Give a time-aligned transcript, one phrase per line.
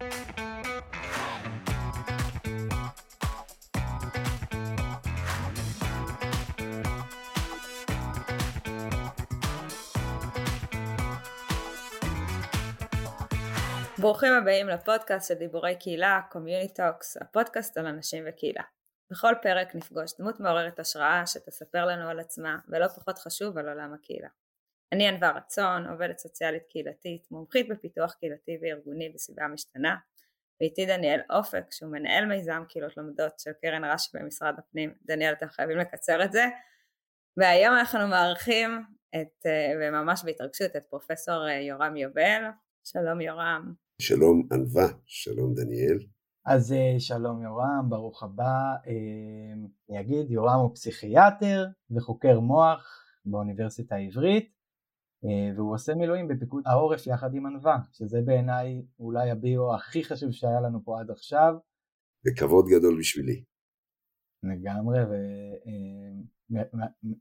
[0.00, 0.12] ברוכים
[14.32, 18.62] הבאים לפודקאסט של דיבורי קהילה, Community Talks, הפודקאסט על אנשים וקהילה.
[19.10, 23.94] בכל פרק נפגוש דמות מעוררת השראה שתספר לנו על עצמה, ולא פחות חשוב על עולם
[23.94, 24.28] הקהילה.
[24.92, 29.96] אני ענווה רצון, עובדת סוציאלית קהילתית, מומחית בפיתוח קהילתי וארגוני בסביבה משתנה,
[30.60, 34.94] ואיתי דניאל אופק, שהוא מנהל מיזם קהילות לומדות של קרן רש"י במשרד הפנים.
[35.06, 36.44] דניאל, אתם חייבים לקצר את זה.
[37.36, 38.84] והיום אנחנו מארחים
[39.14, 42.42] את, אה, וממש בהתרגשות, את פרופסור אה, יורם יובל.
[42.84, 43.74] שלום יורם.
[44.02, 45.98] שלום ענווה, שלום דניאל.
[46.46, 48.74] אז אה, שלום יורם, ברוך הבא.
[49.90, 54.59] אני אגיד, יורם הוא פסיכיאטר וחוקר מוח באוניברסיטה העברית,
[55.56, 60.60] והוא עושה מילואים בפיקוד העורף יחד עם ענווה, שזה בעיניי אולי הביו הכי חשוב שהיה
[60.60, 61.54] לנו פה עד עכשיו.
[62.26, 63.44] וכבוד גדול בשבילי.
[64.42, 64.98] לגמרי,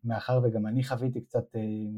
[0.04, 1.46] ומאחר וגם אני חוויתי קצת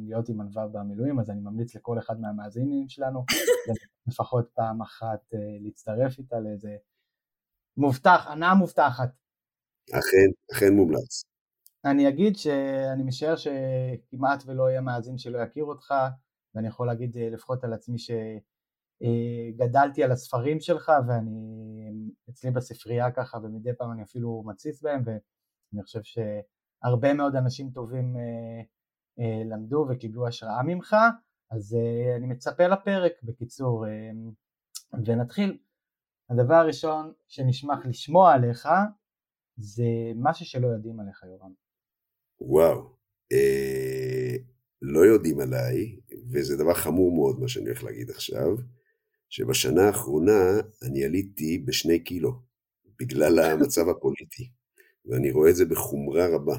[0.07, 3.25] להיות עם ענווה במילואים, אז אני ממליץ לכל אחד מהמאזינים שלנו
[4.07, 6.75] לפחות פעם אחת להצטרף איתה לאיזה
[7.77, 9.09] מובטח, הנאה מובטחת.
[9.89, 11.30] אכן, אכן מומלץ.
[11.85, 15.93] אני אגיד שאני משער שכמעט ולא יהיה מאזין שלא יכיר אותך,
[16.55, 17.97] ואני יכול להגיד לפחות על עצמי
[19.01, 25.83] שגדלתי על הספרים שלך ואני אצלי בספרייה ככה ומדי פעם אני אפילו מציץ בהם ואני
[25.83, 28.15] חושב שהרבה מאוד אנשים טובים
[29.45, 30.95] למדו וקיבלו השראה ממך,
[31.51, 31.77] אז
[32.17, 33.85] אני מצפה לפרק בקיצור
[35.05, 35.57] ונתחיל.
[36.29, 38.69] הדבר הראשון שנשמח לשמוע עליך
[39.57, 39.83] זה
[40.15, 41.60] משהו שלא יודעים עליך יורם.
[42.41, 42.95] וואו,
[43.31, 44.35] אה,
[44.81, 45.99] לא יודעים עליי,
[46.31, 48.55] וזה דבר חמור מאוד מה שאני הולך להגיד עכשיו,
[49.29, 52.31] שבשנה האחרונה אני עליתי בשני קילו,
[52.99, 54.51] בגלל המצב הפוליטי,
[55.05, 56.55] ואני רואה את זה בחומרה רבה.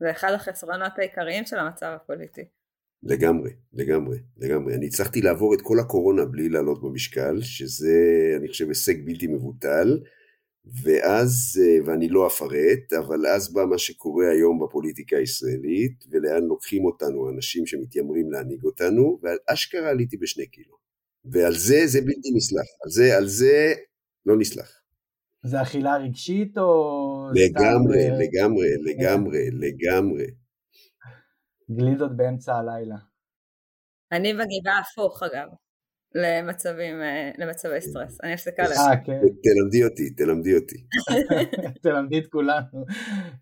[0.00, 2.44] זה אחד החסרונות העיקריים של המצב הפוליטי.
[3.02, 4.74] לגמרי, לגמרי, לגמרי.
[4.74, 7.94] אני הצלחתי לעבור את כל הקורונה בלי לעלות במשקל, שזה,
[8.38, 10.00] אני חושב, הישג בלתי מבוטל,
[10.82, 17.30] ואז, ואני לא אפרט, אבל אז בא מה שקורה היום בפוליטיקה הישראלית, ולאן לוקחים אותנו
[17.30, 20.76] אנשים שמתיימרים להנהיג אותנו, ועל אשכרה עליתי בשני קילו.
[21.24, 22.66] ועל זה, זה בלתי נסלח.
[22.84, 23.74] על זה, על זה
[24.26, 24.78] לא נסלח.
[25.42, 27.30] זה אכילה רגשית או...
[27.34, 28.14] לגמרי, סתם...
[28.20, 30.26] לגמרי, לגמרי, לגמרי.
[31.70, 32.96] גלידות באמצע הלילה.
[34.12, 35.48] אני מגיבה הפוך אגב,
[36.18, 36.96] למצבים,
[37.38, 38.74] למצבי סטרס, אני אפסקה לזה.
[38.74, 39.20] אה, כן.
[39.42, 40.76] תלמדי אותי, תלמדי אותי.
[41.82, 42.84] תלמדי את כולנו.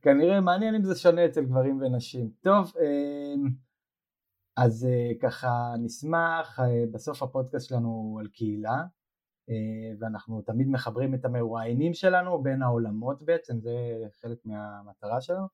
[0.02, 2.30] כנראה מעניין אם זה שונה אצל גברים ונשים.
[2.40, 3.48] טוב, אמ,
[4.56, 8.82] אז אה, ככה נשמח, אה, בסוף הפודקאסט שלנו על קהילה,
[10.00, 13.72] ואנחנו תמיד מחברים את המרואיינים שלנו בין העולמות בעצם, זה
[14.20, 15.46] חלק מהמטרה שלנו.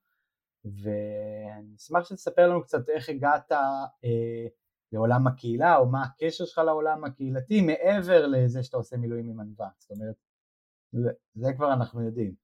[0.65, 4.47] ואני אשמח שתספר לנו קצת איך הגעת אה,
[4.93, 9.69] לעולם הקהילה, או מה הקשר שלך לעולם הקהילתי, מעבר לזה שאתה עושה מילואים עם ענווה,
[9.79, 10.15] זאת אומרת,
[10.93, 12.35] זה, זה כבר אנחנו יודעים.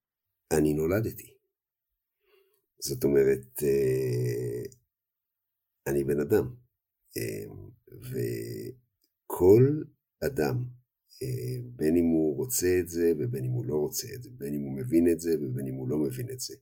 [0.57, 1.33] אני נולדתי.
[2.79, 4.63] זאת אומרת, אה,
[5.87, 6.55] אני בן אדם,
[7.17, 7.45] אה,
[7.87, 9.83] וכל
[10.25, 10.65] אדם,
[11.23, 14.53] אה, בין אם הוא רוצה את זה ובין אם הוא לא רוצה את זה, בין
[14.53, 16.55] אם הוא מבין את זה ובין אם הוא לא מבין את זה,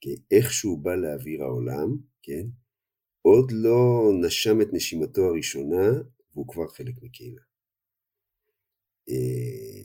[0.00, 2.46] כי איך שהוא בא לאוויר העולם, כן,
[3.22, 6.02] עוד לא נשם את נשימתו הראשונה,
[6.34, 7.42] והוא כבר חלק מקהילה.
[9.08, 9.82] אה,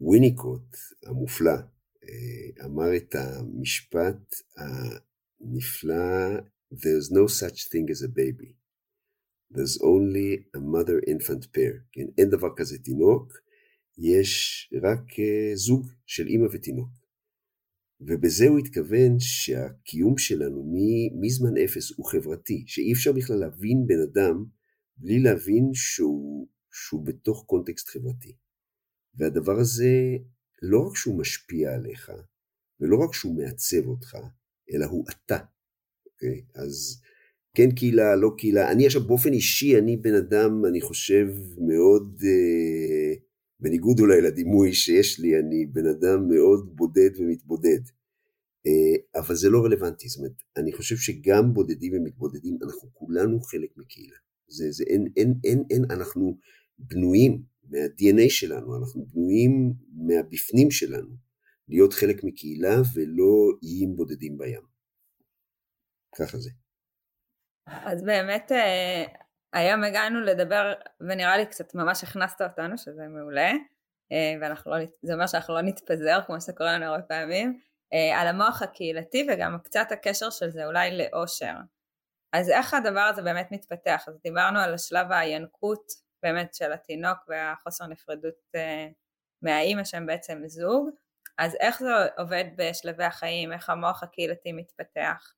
[0.00, 1.56] וויניקוט המופלא
[2.04, 6.40] אה, אמר את המשפט הנפלא,
[6.72, 8.54] There's no such thing as a baby.
[9.50, 11.82] There's only a mother infant pair.
[11.92, 13.32] כן, אין דבר כזה תינוק,
[13.98, 16.99] יש רק uh, זוג של אימא ותינוק.
[18.00, 20.74] ובזה הוא התכוון שהקיום שלנו
[21.20, 24.44] מזמן אפס הוא חברתי, שאי אפשר בכלל להבין בן אדם
[24.96, 28.36] בלי להבין שהוא, שהוא בתוך קונטקסט חברתי.
[29.14, 29.92] והדבר הזה,
[30.62, 32.12] לא רק שהוא משפיע עליך,
[32.80, 34.16] ולא רק שהוא מעצב אותך,
[34.72, 35.38] אלא הוא אתה.
[36.06, 36.42] אוקיי?
[36.54, 37.02] אז
[37.54, 38.72] כן קהילה, לא קהילה.
[38.72, 41.26] אני עכשיו באופן אישי, אני בן אדם, אני חושב,
[41.58, 42.99] מאוד, אה,
[43.60, 47.80] בניגוד אולי לדימוי שיש לי, אני בן אדם מאוד בודד ומתבודד.
[48.66, 53.70] אה, אבל זה לא רלוונטי, זאת אומרת, אני חושב שגם בודדים ומתבודדים, אנחנו כולנו חלק
[53.76, 54.16] מקהילה.
[54.48, 56.38] זה, זה אין, אין, אין, אין, אנחנו
[56.78, 61.16] בנויים מה-DNA שלנו, אנחנו בנויים מהבפנים שלנו,
[61.68, 64.62] להיות חלק מקהילה ולא איים בודדים בים.
[66.16, 66.50] ככה זה.
[67.66, 69.04] אז באמת אה,
[69.52, 73.52] היום הגענו לדבר, ונראה לי קצת ממש הכנסת אותנו, שזה מעולה,
[74.40, 77.60] ואנחנו לא, זה אומר שאנחנו לא נתפזר כמו שזה קורה לנו הרבה פעמים,
[78.14, 81.54] על המוח הקהילתי וגם קצת הקשר של זה אולי לאושר.
[82.32, 84.04] אז איך הדבר הזה באמת מתפתח?
[84.08, 85.92] אז דיברנו על השלב הינקות
[86.22, 88.50] באמת של התינוק והחוסר נפרדות
[89.42, 90.90] מהאימא שהם בעצם זוג,
[91.38, 95.32] אז איך זה עובד בשלבי החיים, איך המוח הקהילתי מתפתח?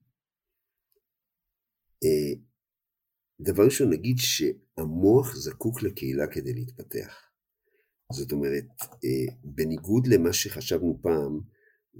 [3.40, 7.14] אה, דבר ראשון נגיד שהמוח זקוק לקהילה כדי להתפתח.
[8.12, 11.40] זאת אומרת, אה, בניגוד למה שחשבנו פעם,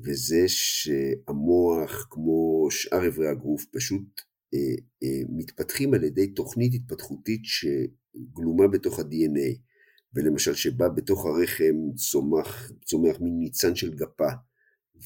[0.05, 4.20] וזה שהמוח, כמו שאר אברי הגוף, פשוט
[4.55, 9.73] אה, מתפתחים על ידי תוכנית התפתחותית שגלומה בתוך ה-DNA.
[10.14, 14.28] ולמשל שבא בתוך הרחם צומח, צומח מין ניצן של גפה,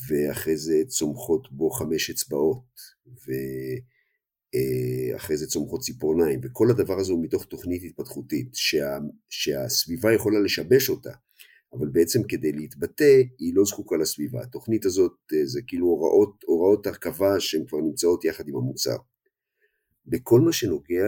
[0.08, 2.64] ואחרי זה צומחות בו חמש אצבעות,
[4.54, 8.98] ואחרי זה צומחות ציפורניים, וכל הדבר הזה הוא מתוך תוכנית התפתחותית, שה,
[9.28, 11.12] שהסביבה יכולה לשבש אותה,
[11.72, 14.43] אבל בעצם כדי להתבטא היא לא זקוקה לסביבה.
[14.43, 18.96] התוכנית הזאת זה כאילו הוראות, הוראות הרכבה שהן כבר נמצאות יחד עם המוצר.
[20.06, 21.04] בכל מה שנוגע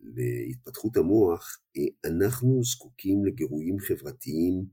[0.00, 4.64] להתפתחות המוח, אה, אנחנו זקוקים לגירויים חברתיים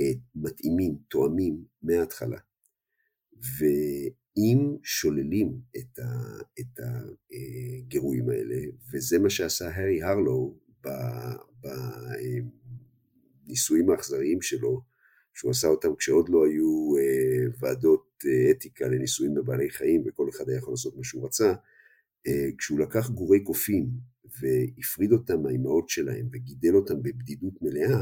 [0.00, 2.38] אה, מתאימים, תואמים, מההתחלה.
[4.38, 5.98] ואם שוללים את,
[6.60, 6.80] את
[7.30, 8.56] הגירויים האלה,
[8.92, 10.58] וזה מה שעשה הארי הרלו
[13.46, 14.82] בניסויים האכזריים שלו,
[15.34, 20.58] שהוא עשה אותם כשעוד לא היו אה, ועדות אתיקה לניסויים בבעלי חיים וכל אחד היה
[20.58, 21.52] יכול לעשות מה שהוא רצה,
[22.26, 23.90] אה, כשהוא לקח גורי קופים
[24.40, 28.00] והפריד אותם מהאימהות שלהם וגידל אותם בבדידות מלאה,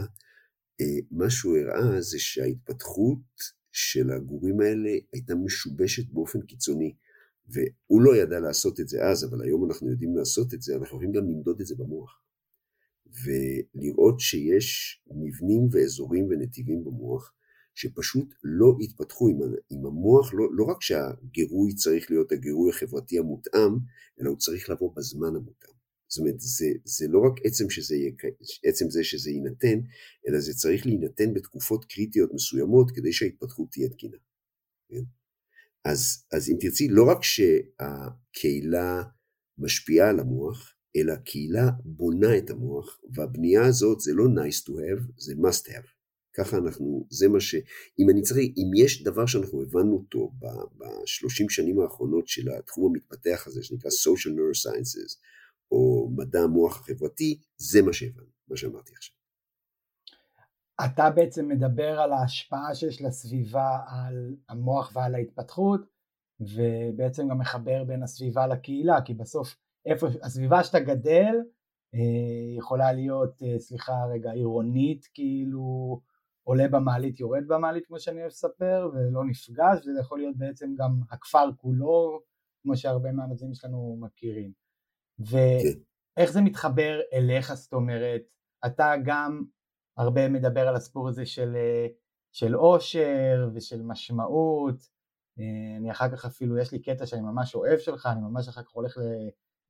[0.81, 6.95] אה, מה שהוא הראה זה שההתפתחות של הגורים האלה הייתה משובשת באופן קיצוני.
[7.49, 10.87] והוא לא ידע לעשות את זה אז, אבל היום אנחנו יודעים לעשות את זה, אנחנו
[10.87, 12.21] יכולים גם למדוד את זה במוח.
[13.25, 17.33] ולראות שיש מבנים ואזורים ונתיבים במוח
[17.75, 19.39] שפשוט לא התפתחו עם,
[19.71, 23.73] עם המוח, לא, לא רק שהגירוי צריך להיות הגירוי החברתי המותאם,
[24.21, 25.75] אלא הוא צריך לבוא בזמן המותאם.
[26.09, 27.97] זאת אומרת, זה, זה לא רק עצם, שזה
[28.65, 29.81] עצם זה שזה יינתן,
[30.29, 34.17] אלא זה צריך להינתן בתקופות קריטיות מסוימות כדי שההתפתחות תהיה תקינה.
[34.89, 35.03] כן?
[35.85, 39.03] אז, אז אם תרצי, לא רק שהקהילה
[39.59, 45.13] משפיעה על המוח, אלא הקהילה בונה את המוח, והבנייה הזאת זה לא nice to have,
[45.19, 45.97] זה must have.
[46.37, 47.55] ככה אנחנו, זה מה ש...
[47.99, 50.33] אם אני צריך, אם יש דבר שאנחנו הבנו אותו
[50.79, 55.19] בשלושים שנים האחרונות של התחום המתפתח הזה, שנקרא social neurosciences,
[55.71, 59.17] או מדע המוח החברתי, זה מה שהבנו, מה שאמרתי עכשיו.
[60.85, 65.81] אתה בעצם מדבר על ההשפעה שיש לסביבה על המוח ועל ההתפתחות,
[66.41, 71.35] ובעצם גם מחבר בין הסביבה לקהילה, כי בסוף איפה, הסביבה שאתה גדל
[71.95, 76.01] אה, יכולה להיות, אה, סליחה רגע, עירונית כאילו,
[76.43, 81.01] עולה במעלית יורד במעלית כמו שאני אוהב לספר ולא נפגש וזה יכול להיות בעצם גם
[81.11, 82.21] הכפר כולו
[82.63, 84.53] כמו שהרבה מהמאזינים שלנו מכירים
[85.19, 88.23] ואיך זה מתחבר אליך זאת אומרת
[88.67, 89.45] אתה גם
[89.97, 91.57] הרבה מדבר על הסיפור הזה של,
[92.33, 94.89] של אושר ושל משמעות
[95.79, 98.71] אני אחר כך אפילו יש לי קטע שאני ממש אוהב שלך אני ממש אחר כך
[98.71, 99.03] הולך ל,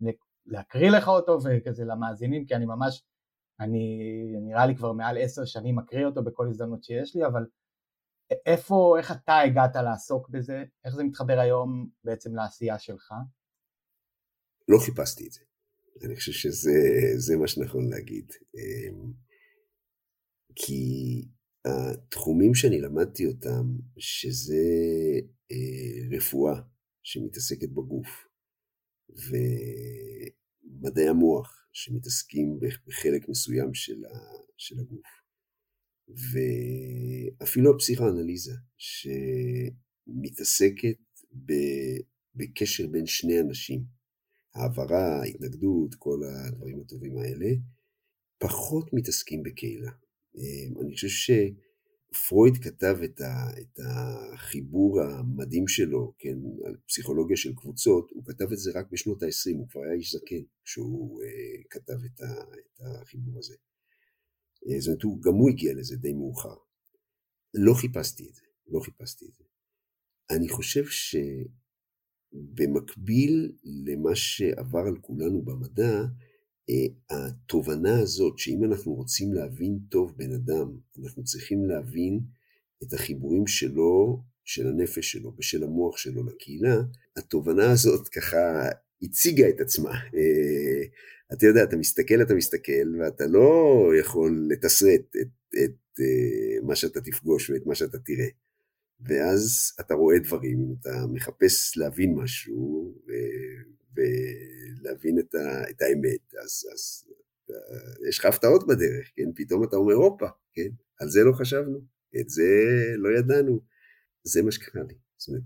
[0.08, 0.10] ל,
[0.46, 3.04] להקריא לך אותו וכזה למאזינים כי אני ממש
[3.60, 3.98] אני
[4.42, 7.46] נראה לי כבר מעל עשר שנים מקריא אותו בכל הזדמנות שיש לי, אבל
[8.46, 10.64] איפה, איך אתה הגעת לעסוק בזה?
[10.84, 13.14] איך זה מתחבר היום בעצם לעשייה שלך?
[14.68, 15.40] לא חיפשתי את זה.
[16.04, 18.32] אני חושב שזה מה שנכון להגיד.
[18.54, 19.12] אמ,
[20.54, 21.22] כי
[21.64, 24.64] התחומים שאני למדתי אותם, שזה
[25.52, 26.60] אה, רפואה
[27.02, 28.08] שמתעסקת בגוף,
[29.08, 34.04] ומדעי המוח, שמתעסקים בחלק מסוים של,
[34.80, 35.06] הגוף.
[36.08, 38.52] ואפילו הפסיכואנליזה,
[40.06, 40.98] שמתעסקת
[42.34, 43.95] בקשר בין שני אנשים,
[44.56, 47.46] העברה, ההתנגדות, כל הדברים הטובים האלה,
[48.38, 49.90] פחות מתעסקים בקהילה.
[50.80, 51.30] אני חושב ש...
[52.28, 56.36] פרויד כתב את, ה, את החיבור המדהים שלו, כן,
[56.66, 60.12] על פסיכולוגיה של קבוצות, הוא כתב את זה רק בשנות ה-20, הוא כבר היה איש
[60.12, 61.26] זקן כשהוא uh,
[61.70, 63.54] כתב את, ה, את החיבור הזה.
[63.54, 66.56] Uh, זאת אומרת, הוא, גם הוא הגיע לזה די מאוחר.
[67.54, 69.44] לא חיפשתי את זה, לא חיפשתי את זה.
[70.30, 70.84] אני חושב
[72.36, 76.04] שבמקביל למה שעבר על כולנו במדע,
[76.70, 82.20] אה, התובנה הזאת שאם אנחנו רוצים להבין טוב בן אדם, אנחנו צריכים להבין
[82.82, 86.76] את החיבורים שלו, של הנפש שלו ושל המוח שלו לקהילה,
[87.16, 88.68] התובנה הזאת ככה
[89.02, 89.90] הציגה את עצמה.
[89.90, 90.82] אה,
[91.32, 97.00] אתה יודע, אתה מסתכל, אתה מסתכל, ואתה לא יכול לתסרט את, את אה, מה שאתה
[97.00, 98.26] תפגוש ואת מה שאתה תראה.
[99.00, 102.94] ואז אתה רואה דברים, אתה מחפש להבין משהו
[103.94, 107.06] ולהבין את, ה, את האמת, אז, אז
[108.08, 109.32] יש לך הפתעות בדרך, כן?
[109.34, 110.68] פתאום אתה אומר, הופה, כן?
[111.00, 111.78] על זה לא חשבנו,
[112.20, 112.44] את זה
[112.96, 113.60] לא ידענו.
[114.22, 114.94] זה מה שקרה לי.
[115.16, 115.42] זאת אומרת,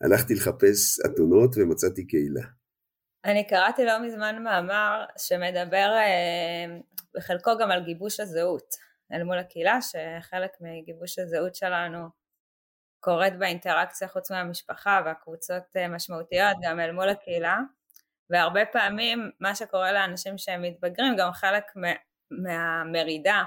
[0.00, 2.46] הלכתי לחפש אתונות ומצאתי קהילה.
[3.24, 6.78] אני קראתי לא מזמן מאמר שמדבר אה,
[7.14, 8.74] בחלקו גם על גיבוש הזהות
[9.12, 12.17] אל מול הקהילה, שחלק מגיבוש הזהות שלנו
[13.00, 17.58] קורית באינטראקציה חוץ מהמשפחה והקבוצות אה, משמעותיות גם אל מול הקהילה,
[18.30, 21.64] והרבה פעמים מה שקורה לאנשים שהם מתבגרים, גם חלק
[22.30, 23.44] מהמרידה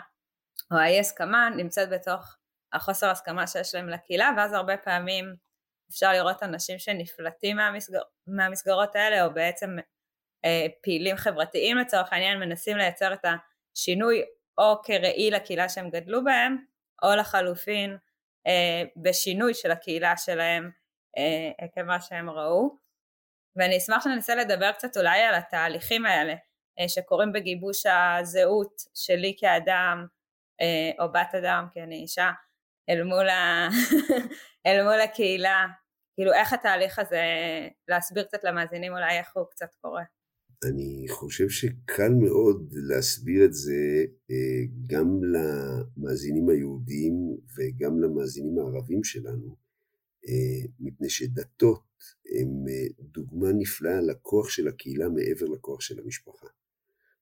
[0.72, 2.36] או האי הסכמה נמצאת בתוך
[2.74, 5.36] החוסר הסכמה שיש להם לקהילה, ואז הרבה פעמים
[5.90, 9.78] אפשר לראות אנשים שנפלטים מהמסגר, מהמסגרות האלה, או בעצם
[10.46, 13.26] אה, פעילים חברתיים לצורך העניין, מנסים לייצר את
[13.76, 14.22] השינוי
[14.58, 16.58] או כראי לקהילה שהם גדלו בהם,
[17.04, 17.98] או לחלופין
[18.98, 20.72] בשינוי של הקהילה שלהם
[21.18, 22.78] אה, עקב מה שהם ראו.
[23.56, 26.34] ואני אשמח שננסה לדבר קצת אולי על התהליכים האלה
[26.80, 30.06] אה, שקורים בגיבוש הזהות שלי כאדם
[30.62, 32.32] אה, או בת אדם כי אני אישה
[32.90, 33.68] אל מול, ה...
[34.66, 35.66] אל מול הקהילה
[36.16, 37.24] כאילו איך התהליך הזה,
[37.88, 40.04] להסביר קצת למאזינים אולי איך הוא קצת קורה.
[40.64, 47.14] אני חושב שקל מאוד להסביר את זה אה, גם למאזינים היהודים
[47.58, 49.56] וגם למאזינים הערבים שלנו,
[50.28, 51.84] אה, מפני שדתות
[52.40, 56.48] הם אה, דוגמה נפלאה לכוח של הקהילה מעבר לכוח של המשפחה.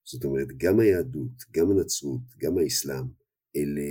[0.04, 3.04] זאת אומרת, גם היהדות, גם הנצרות, גם האסלאם,
[3.56, 3.82] אלה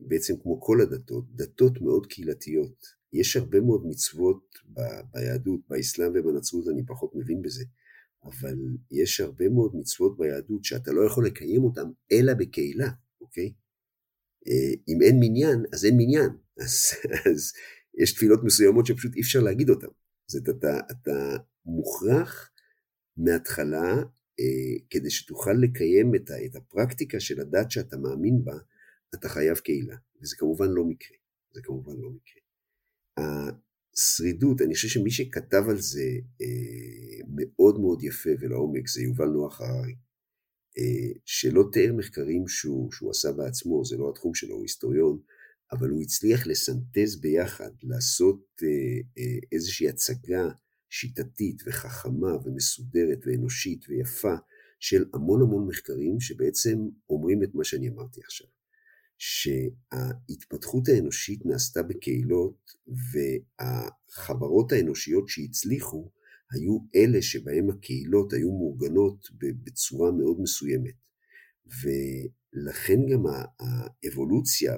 [0.00, 3.00] בעצם כמו כל הדתות, דתות מאוד קהילתיות.
[3.12, 4.58] יש הרבה מאוד מצוות
[5.12, 7.64] ביהדות, באסלאם ובנצרות אני פחות מבין בזה,
[8.24, 8.56] אבל
[8.90, 12.88] יש הרבה מאוד מצוות ביהדות שאתה לא יכול לקיים אותן אלא בקהילה,
[13.20, 13.52] אוקיי?
[14.48, 16.30] אה, אם אין מניין, אז אין מניין.
[16.64, 16.72] אז,
[17.30, 17.52] אז
[18.02, 19.86] יש תפילות מסוימות שפשוט אי אפשר להגיד אותן.
[20.26, 22.50] זאת אתה, אתה מוכרח
[23.16, 23.94] מההתחלה,
[24.40, 28.58] אה, כדי שתוכל לקיים את, ה, את הפרקטיקה של הדת שאתה מאמין בה,
[29.14, 29.96] אתה חייב קהילה.
[30.22, 31.16] וזה כמובן לא מקרה.
[31.52, 32.40] זה כמובן לא מקרה.
[33.94, 39.60] השרידות, אני חושב שמי שכתב על זה אה, מאוד מאוד יפה ולעומק זה יובל נוח
[39.60, 39.94] הררי,
[40.78, 45.18] אה, שלא תיאר מחקרים שהוא, שהוא עשה בעצמו, זה לא התחום שלו, הוא היסטוריון,
[45.72, 48.68] אבל הוא הצליח לסנטז ביחד, לעשות אה,
[49.18, 50.48] אה, איזושהי הצגה
[50.88, 54.34] שיטתית וחכמה ומסודרת ואנושית ויפה
[54.80, 56.78] של המון המון מחקרים שבעצם
[57.10, 58.46] אומרים את מה שאני אמרתי עכשיו.
[59.22, 62.70] שההתפתחות האנושית נעשתה בקהילות
[63.12, 66.10] והחברות האנושיות שהצליחו
[66.52, 69.28] היו אלה שבהם הקהילות היו מאורגנות
[69.64, 70.94] בצורה מאוד מסוימת.
[71.66, 73.22] ולכן גם
[73.60, 74.76] האבולוציה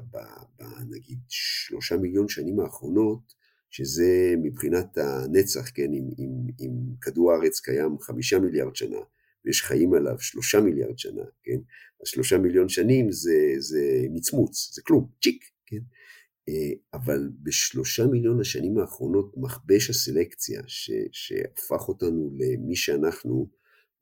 [0.58, 6.10] בנגיד שלושה מיליון שנים האחרונות, שזה מבחינת הנצח, כן, אם,
[6.60, 6.70] אם,
[7.00, 9.00] כדור הארץ קיים חמישה מיליארד שנה,
[9.44, 11.58] ויש חיים עליו שלושה מיליארד שנה, כן?
[12.02, 15.80] אז שלושה מיליון שנים זה, זה מצמוץ, זה כלום, צ'יק, כן?
[16.48, 23.48] אה, אבל בשלושה מיליון השנים האחרונות מכבש הסלקציה ש, שהפך אותנו למי שאנחנו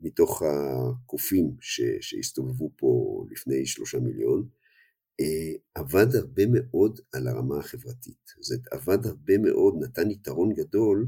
[0.01, 4.49] מתוך הקופים ש, שהסתובבו פה לפני שלושה מיליון,
[5.21, 8.31] אה, עבד הרבה מאוד על הרמה החברתית.
[8.41, 11.07] זאת עבד הרבה מאוד, נתן יתרון גדול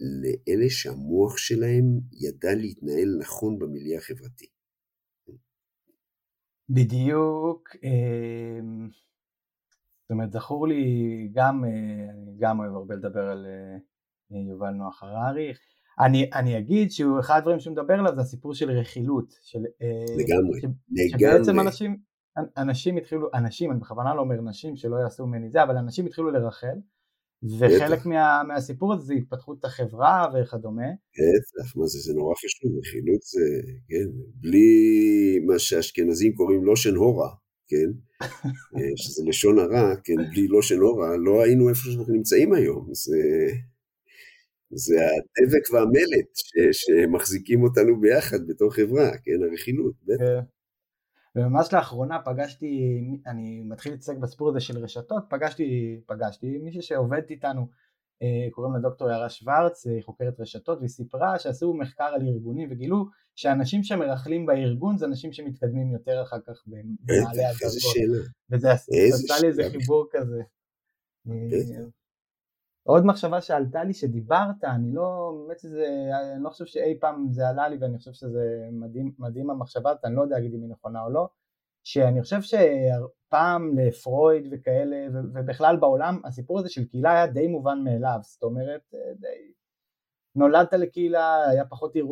[0.00, 4.46] לאלה שהמוח שלהם ידע להתנהל נכון במיליה החברתי.
[6.68, 8.88] בדיוק, אמ,
[10.02, 11.70] זאת אומרת זכור לי גם, אה,
[12.10, 15.52] אני גם אוהב הרבה לדבר על אה, יובל נוח הררי,
[16.00, 20.64] אני, אני אגיד שאחד הדברים שהוא מדבר עליו זה הסיפור של רכילות, של, לגמרי, ש,
[20.64, 21.96] לגמרי, שבעצם אנשים,
[22.56, 26.30] אנשים התחילו, אנשים, אני בכוונה לא אומר נשים שלא יעשו ממני זה, אבל אנשים התחילו
[26.30, 26.78] לרחל
[27.42, 30.86] וחלק מה, מהסיפור הזה זה התפתחות החברה וכדומה.
[31.12, 37.30] בטח, מה זה, זה נורא חשוב, רכילות זה, כן, בלי מה שהאשכנזים קוראים לושן הורה,
[37.68, 37.90] כן,
[38.76, 43.18] אה, שזה לשון הרע, כן, בלי לושן הורה, לא היינו איפה שאנחנו נמצאים היום, זה,
[44.70, 50.55] זה הדבק והמלט ש, שמחזיקים אותנו ביחד בתור חברה, כן, הרכילות, בטח.
[51.36, 57.66] וממש לאחרונה פגשתי, אני מתחיל להתעסק בסיפור הזה של רשתות, פגשתי, פגשתי מישהי שעובדת איתנו,
[58.22, 62.68] אה, קוראים לה דוקטור יערה שוורץ, היא חוקרת רשתות, והיא סיפרה שעשו מחקר על ארגונים
[62.70, 68.26] וגילו שאנשים שמרכלים בארגון זה אנשים שמתקדמים יותר אחר כך במעלה הדרגות.
[68.50, 70.42] וזה עשה לי איזה חיבור כזה.
[72.86, 77.48] עוד מחשבה שעלתה לי שדיברת, אני לא, באמת שזה, אני לא חושב שאי פעם זה
[77.48, 81.04] עלה לי ואני חושב שזה מדהים, מדהים המחשבה אני לא יודע להגיד אם היא נכונה
[81.04, 81.28] או לא,
[81.84, 88.18] שאני חושב שפעם לפרויד וכאלה, ובכלל בעולם, הסיפור הזה של קהילה היה די מובן מאליו,
[88.22, 89.52] זאת אומרת, די...
[90.34, 92.06] נולדת לקהילה, היה פחות עיר,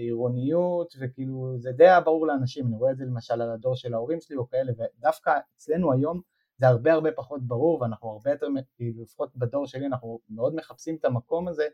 [0.00, 3.94] עירוניות, וכאילו זה די היה ברור לאנשים, אני רואה את זה למשל על הדור של
[3.94, 6.20] ההורים שלי או כאלה, ודווקא אצלנו היום
[6.60, 10.96] זה הרבה הרבה פחות ברור, ואנחנו הרבה יותר, כאילו לפחות בדור שלי אנחנו מאוד מחפשים
[10.96, 11.66] את המקום הזה,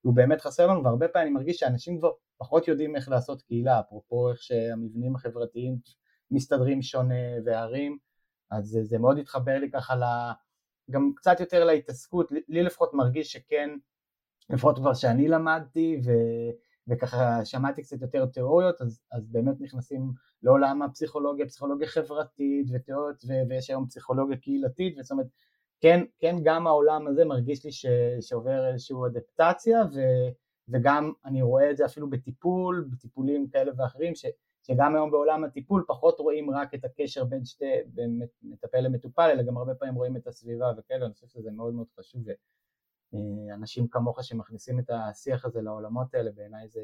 [0.00, 3.80] הוא באמת חסר לנו, והרבה פעמים אני מרגיש שאנשים כבר פחות יודעים איך לעשות קהילה,
[3.80, 5.78] אפרופו איך שהמבנים החברתיים
[6.30, 7.98] מסתדרים שונה וערים,
[8.50, 10.02] אז זה, זה מאוד התחבר לי ככה ל...
[10.90, 13.70] גם קצת יותר להתעסקות, לי לפחות מרגיש שכן,
[14.50, 16.10] לפחות כבר שאני למדתי ו,
[16.88, 20.12] וככה שמעתי קצת יותר תיאוריות, אז, אז באמת נכנסים
[20.42, 25.26] לעולם הפסיכולוגיה, פסיכולוגיה חברתית ותיאוריות, ו, ויש היום פסיכולוגיה קהילתית, זאת אומרת,
[25.80, 27.86] כן, כן גם העולם הזה מרגיש לי ש,
[28.20, 30.00] שעובר איזושהי אדפטציה, ו,
[30.68, 34.26] וגם אני רואה את זה אפילו בטיפול, בטיפולים כאלה ואחרים, ש,
[34.62, 39.42] שגם היום בעולם הטיפול פחות רואים רק את הקשר בין שתי, בין מטפל למטופל, אלא
[39.42, 42.22] גם הרבה פעמים רואים את הסביבה וכאלה, אני חושב שזה מאוד מאוד חשוב,
[43.14, 46.80] ואנשים כמוך שמכניסים את השיח הזה לעולמות האלה, בעיניי זה...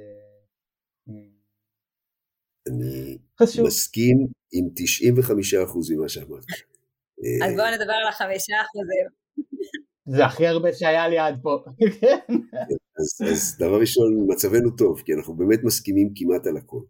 [2.68, 3.66] אני חשוב.
[3.66, 4.66] מסכים עם
[5.68, 6.44] 95% ממה שאמרת.
[7.44, 9.20] אז בואו נדבר על החמישה אחוזים.
[10.06, 11.58] זה הכי הרבה שהיה לי עד פה.
[12.98, 16.80] אז, אז דבר ראשון, מצבנו טוב, כי אנחנו באמת מסכימים כמעט על הכל.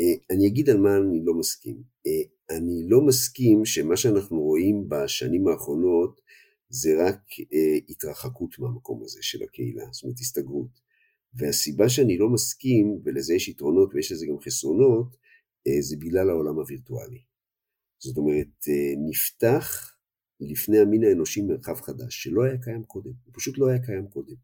[0.00, 1.82] אה, אני אגיד על מה אני לא מסכים.
[2.06, 6.20] אה, אני לא מסכים שמה שאנחנו רואים בשנים האחרונות
[6.74, 7.20] זה רק
[7.52, 10.80] אה, התרחקות מהמקום הזה של הקהילה, זאת אומרת הסתגרות.
[11.34, 15.16] והסיבה שאני לא מסכים, ולזה יש יתרונות ויש לזה גם חסרונות,
[15.80, 17.22] זה בגלל העולם הווירטואלי.
[17.98, 18.66] זאת אומרת,
[19.08, 19.96] נפתח
[20.40, 24.34] לפני המין האנושי מרחב חדש, שלא היה קיים קודם, הוא פשוט לא היה קיים קודם.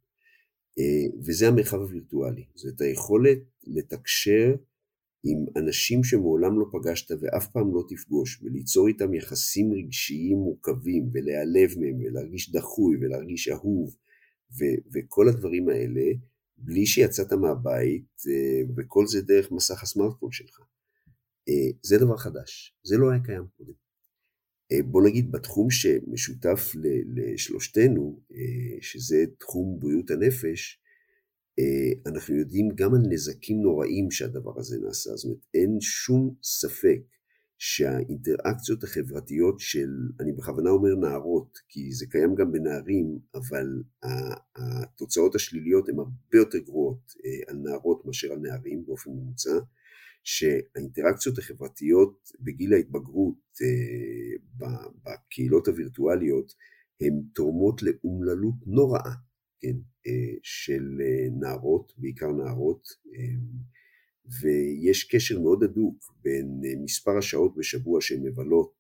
[1.26, 4.54] וזה המרחב הווירטואלי, זאת היכולת לתקשר
[5.24, 11.70] עם אנשים שמעולם לא פגשת ואף פעם לא תפגוש, וליצור איתם יחסים רגשיים מורכבים, ולהיעלב
[11.78, 13.96] מהם, ולהרגיש דחוי, ולהרגיש אהוב,
[14.58, 16.12] ו- וכל הדברים האלה,
[16.56, 20.60] בלי שיצאת מהבית, אה, וכל זה דרך מסך הסמארטפון שלך.
[21.48, 23.72] אה, זה דבר חדש, זה לא היה קיים קודם.
[24.72, 26.72] אה, בוא נגיד בתחום שמשותף
[27.14, 28.20] לשלושתנו,
[28.80, 30.80] שזה תחום בריאות הנפש,
[32.06, 37.00] אנחנו יודעים גם על נזקים נוראים שהדבר הזה נעשה, זאת אומרת אין שום ספק
[37.62, 43.82] שהאינטראקציות החברתיות של, אני בכוונה אומר נערות, כי זה קיים גם בנערים, אבל
[44.56, 49.58] התוצאות השליליות הן הרבה יותר גרועות אה, על נערות מאשר על נערים באופן ממוצע,
[50.24, 54.68] שהאינטראקציות החברתיות בגיל ההתבגרות אה,
[55.04, 56.52] בקהילות הווירטואליות
[57.00, 59.12] הן תורמות לאומללות נוראה
[59.60, 63.40] כן, אה, של אה, נערות, בעיקר נערות, אה,
[64.42, 68.78] ויש קשר מאוד הדוק בין מספר השעות בשבוע שהן מבלות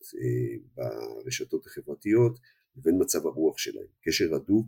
[0.74, 2.38] ברשתות החברתיות
[2.76, 4.66] לבין מצב הרוח שלהן, קשר הדוק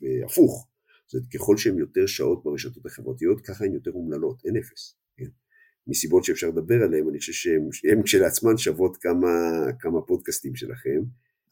[0.00, 0.68] והפוך,
[1.06, 5.28] זאת אומרת ככל שהן יותר שעות ברשתות החברתיות ככה הן יותר אומללות, אין אפס, כן?
[5.86, 7.32] מסיבות שאפשר לדבר עליהן, אני חושב
[7.72, 11.02] שהן כשלעצמן שוות כמה, כמה פודקאסטים שלכם,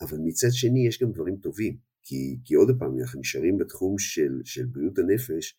[0.00, 4.40] אבל מצד שני יש גם דברים טובים, כי, כי עוד פעם, אנחנו נשארים בתחום של,
[4.44, 5.56] של בריאות הנפש,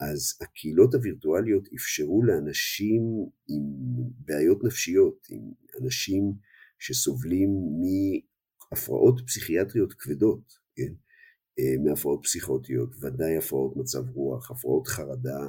[0.00, 3.02] אז הקהילות הווירטואליות אפשרו לאנשים
[3.48, 3.62] עם
[4.18, 5.40] בעיות נפשיות, עם
[5.82, 6.32] אנשים
[6.78, 10.92] שסובלים מהפרעות פסיכיאטריות כבדות, כן?
[11.58, 15.48] אה, מהפרעות פסיכוטיות, ודאי הפרעות מצב רוח, הפרעות חרדה,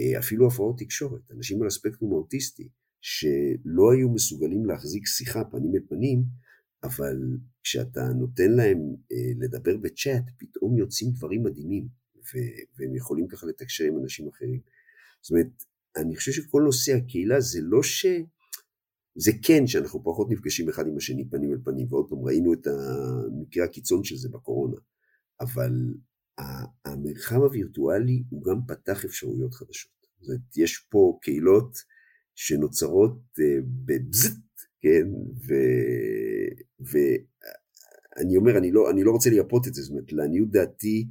[0.00, 2.68] אה, אפילו הפרעות תקשורת, אנשים על הספקטרום האוטיסטי,
[3.00, 6.24] שלא היו מסוגלים להחזיק שיחה פנים אל פנים,
[6.84, 7.16] אבל
[7.62, 8.78] כשאתה נותן להם
[9.12, 11.88] אה, לדבר בצ'אט, פתאום יוצאים דברים מדהימים,
[12.78, 14.60] והם יכולים ככה לתקשר עם אנשים אחרים.
[15.22, 15.46] זאת אומרת,
[15.96, 18.06] אני חושב שכל נושא הקהילה זה לא ש...
[19.16, 22.66] זה כן שאנחנו פחות נפגשים אחד עם השני פנים אל פנים, ועוד פעם ראינו את
[22.66, 24.76] המקרה הקיצון של זה בקורונה,
[25.40, 25.94] אבל
[26.84, 29.92] המרחב הווירטואלי הוא גם פתח אפשרויות חדשות.
[30.20, 31.78] זאת אומרת, יש פה קהילות
[32.34, 34.40] שנוצרות אה, בבזט,
[34.80, 35.08] כן,
[35.46, 35.54] ו...
[36.80, 41.06] ואני אומר, אני לא, אני לא רוצה לייפות את זה, זאת אומרת, לעניות דעתי,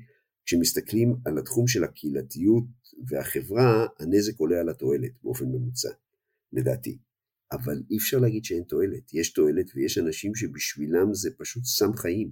[0.46, 2.64] כשמסתכלים על התחום של הקהילתיות
[3.08, 5.90] והחברה, הנזק עולה על התועלת באופן ממוצע,
[6.54, 6.98] לדעתי.
[7.52, 12.32] אבל אי אפשר להגיד שאין תועלת, יש תועלת ויש אנשים שבשבילם זה פשוט סם חיים,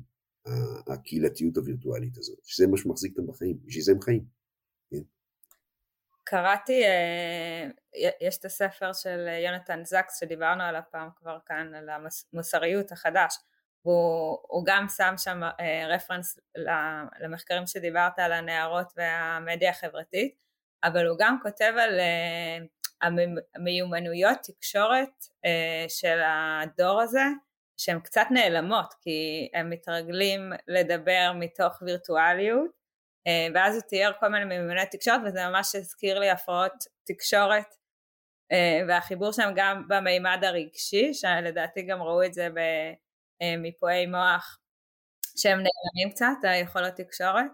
[0.88, 4.26] הקהילתיות הווירטואלית הזאת, שזה מה שמחזיק אותם בחיים, בשביל זה הם חיים.
[6.24, 7.70] קראתי, אה,
[8.22, 13.36] יש את הספר של יונתן זקס שדיברנו עליו פעם כבר כאן, על המוסריות החדש,
[13.86, 15.42] והוא גם שם שם
[15.90, 20.36] רפרנס אה, למחקרים שדיברת על הנערות והמדיה החברתית,
[20.84, 22.58] אבל הוא גם כותב על, אה,
[23.56, 25.26] המיומנויות תקשורת
[25.88, 27.24] של הדור הזה
[27.78, 32.81] שהן קצת נעלמות כי הם מתרגלים לדבר מתוך וירטואליות
[33.56, 36.74] ואז הוא תיאר כל מיני מיומנויות תקשורת וזה ממש הזכיר לי הפרעות
[37.08, 37.76] תקשורת
[38.88, 42.48] והחיבור שם גם במימד הרגשי שלדעתי גם ראו את זה
[43.42, 44.58] במיפויי מוח
[45.38, 47.52] שהם נעלמים קצת היכולות תקשורת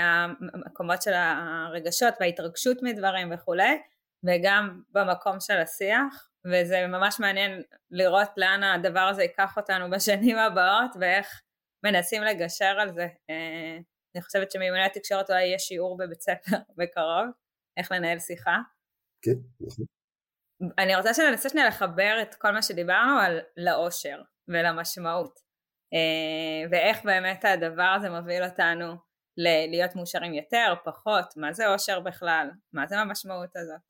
[0.00, 3.78] המקומות של הרגשות וההתרגשות מדברים וכולי
[4.24, 10.90] וגם במקום של השיח וזה ממש מעניין לראות לאן הדבר הזה ייקח אותנו בשנים הבאות
[11.00, 11.40] ואיך
[11.84, 13.06] מנסים לגשר על זה.
[14.14, 17.26] אני חושבת שמימוני התקשורת אולי יהיה שיעור בבית ספר בקרוב,
[17.76, 18.58] איך לנהל שיחה.
[19.22, 19.84] כן, נכון.
[20.78, 25.38] אני רוצה שננסה שנייה לחבר את כל מה שדיברנו על לאושר ולמשמעות
[25.94, 28.94] אה, ואיך באמת הדבר הזה מוביל אותנו
[29.70, 33.80] להיות מאושרים יותר, פחות, מה זה אושר בכלל, מה זה המשמעות הזאת.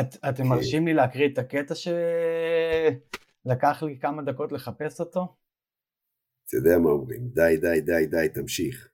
[0.00, 0.48] את, אתם כן.
[0.48, 1.74] מרשים לי להקריא את הקטע
[3.44, 5.36] שלקח לי כמה דקות לחפש אותו?
[6.48, 8.93] אתה יודע מה אומרים, די, די, די, די, תמשיך.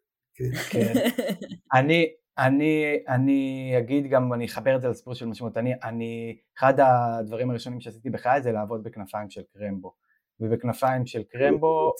[0.70, 0.92] כן.
[1.78, 2.06] אני,
[2.38, 7.50] אני, אני אגיד גם, אני אחבר את זה לסיפור של משמעות, אני, אני, אחד הדברים
[7.50, 9.94] הראשונים שעשיתי בחיי זה לעבוד בכנפיים של קרמבו.
[10.40, 11.92] ובכנפיים של קרמבו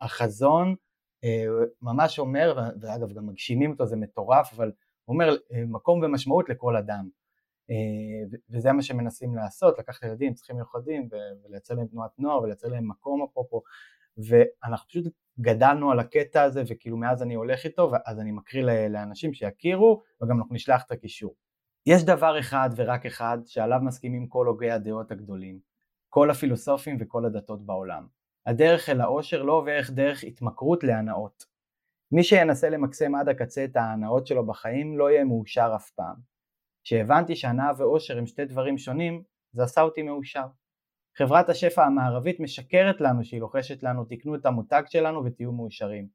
[0.00, 0.74] החזון
[1.24, 1.44] אה,
[1.82, 4.72] ממש אומר, ואגב גם מגשימים אותו, זה מטורף, אבל
[5.04, 7.08] הוא אומר אה, מקום ומשמעות לכל אדם.
[7.70, 11.08] אה, וזה מה שמנסים לעשות, לקחת ילדים צריכים מיוחדים
[11.44, 13.62] ולייצר להם תנועת נוער ולייצר להם מקום אפרופו
[14.18, 15.04] ואנחנו פשוט
[15.40, 20.38] גדלנו על הקטע הזה וכאילו מאז אני הולך איתו אז אני מקריא לאנשים שיכירו וגם
[20.38, 21.34] אנחנו נשלח את הקישור.
[21.86, 25.60] יש דבר אחד ורק אחד שעליו מסכימים כל הוגי הדעות הגדולים,
[26.08, 28.06] כל הפילוסופים וכל הדתות בעולם.
[28.46, 31.44] הדרך אל העושר לא עוברת דרך התמכרות להנאות.
[32.12, 36.16] מי שינסה למקסם עד הקצה את ההנאות שלו בחיים לא יהיה מאושר אף פעם.
[36.84, 40.46] כשהבנתי שהנאה ואושר הם שתי דברים שונים, זה עשה אותי מאושר.
[41.18, 46.08] חברת השפע המערבית משקרת לנו שהיא לוחשת לנו תקנו את המותג שלנו ותהיו מאושרים.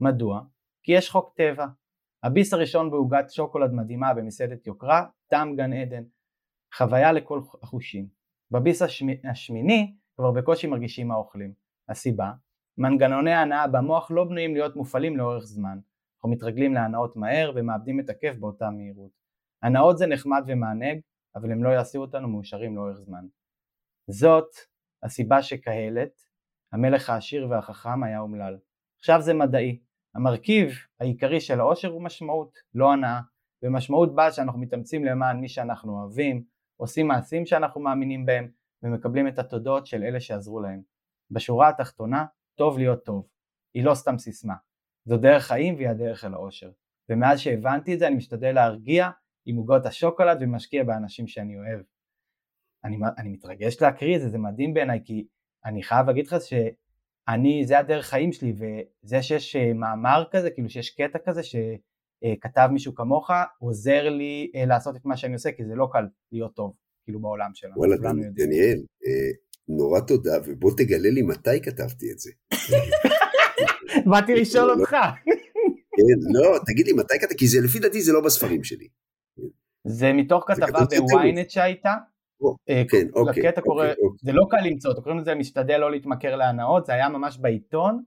[0.00, 0.40] מדוע?
[0.82, 1.66] כי יש חוק טבע.
[2.22, 6.02] הביס הראשון בעוגת שוקולד מדהימה במסעדת יוקרה, טעם גן עדן.
[6.74, 8.06] חוויה לכל החושים.
[8.50, 11.52] בביס השמי, השמיני כבר בקושי מרגישים מה אוכלים.
[11.88, 12.32] הסיבה?
[12.78, 15.78] מנגנוני ההנאה במוח לא בנויים להיות מופעלים לאורך זמן.
[16.16, 19.10] אנחנו מתרגלים להנאות מהר ומאבדים את הכיף באותה מהירות.
[19.62, 21.00] הנאות זה נחמד ומענג,
[21.34, 23.26] אבל הם לא יעשו אותנו מאושרים לאורך זמן.
[24.10, 24.50] זאת
[25.02, 26.20] הסיבה שקהלת,
[26.72, 28.58] המלך העשיר והחכם היה אומלל.
[28.98, 29.80] עכשיו זה מדעי.
[30.14, 30.70] המרכיב
[31.00, 33.20] העיקרי של העושר הוא משמעות, לא הנאה,
[33.62, 36.44] ומשמעות באה שאנחנו מתאמצים למען מי שאנחנו אוהבים,
[36.76, 38.50] עושים מעשים שאנחנו מאמינים בהם,
[38.82, 40.82] ומקבלים את התודות של אלה שעזרו להם.
[41.30, 43.26] בשורה התחתונה, טוב להיות טוב.
[43.74, 44.54] היא לא סתם סיסמה.
[45.04, 46.70] זו דרך חיים והיא הדרך אל העושר.
[47.08, 49.10] ומאז שהבנתי את זה אני משתדל להרגיע
[49.46, 51.80] עם עוגות השוקולד ומשקיע באנשים שאני אוהב.
[52.84, 55.26] אני, אני מתרגש להקריא את זה, זה מדהים בעיניי, כי
[55.64, 60.68] אני חייב להגיד לך שאני, זה הדרך חיים שלי, וזה שיש אה, מאמר כזה, כאילו
[60.68, 65.64] שיש קטע כזה שכתב מישהו כמוך, עוזר לי אה, לעשות את מה שאני עושה, כי
[65.64, 66.72] זה לא קל להיות טוב,
[67.04, 67.74] כאילו בעולם שלנו.
[67.76, 67.96] וואלה,
[68.34, 69.30] דניאל, אה,
[69.68, 72.30] נורא תודה, ובוא תגלה לי מתי כתבתי את זה.
[74.10, 74.72] באתי לשאול לא.
[74.72, 74.96] אותך.
[75.96, 78.88] כן, לא, תגיד לי מתי כתבתי, כי זה לפי דעתי זה לא בספרים שלי.
[79.84, 81.94] זה מתוך כתבה בוויינט שהייתה.
[82.68, 83.42] אה, כן, אוקיי.
[83.42, 84.18] לקטע קורא, אוקיי, אוקיי.
[84.22, 88.02] זה לא קל למצוא אותו, קוראים לזה משתדל לא להתמכר להנאות, זה היה ממש בעיתון,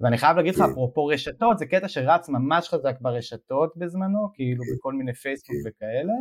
[0.00, 0.70] ואני חייב להגיד לך, כן.
[0.70, 4.72] אפרופו רשתות, זה קטע שרץ ממש חזק ברשתות בזמנו, כאילו כן.
[4.74, 6.12] בכל מיני פייסבוק וכאלה.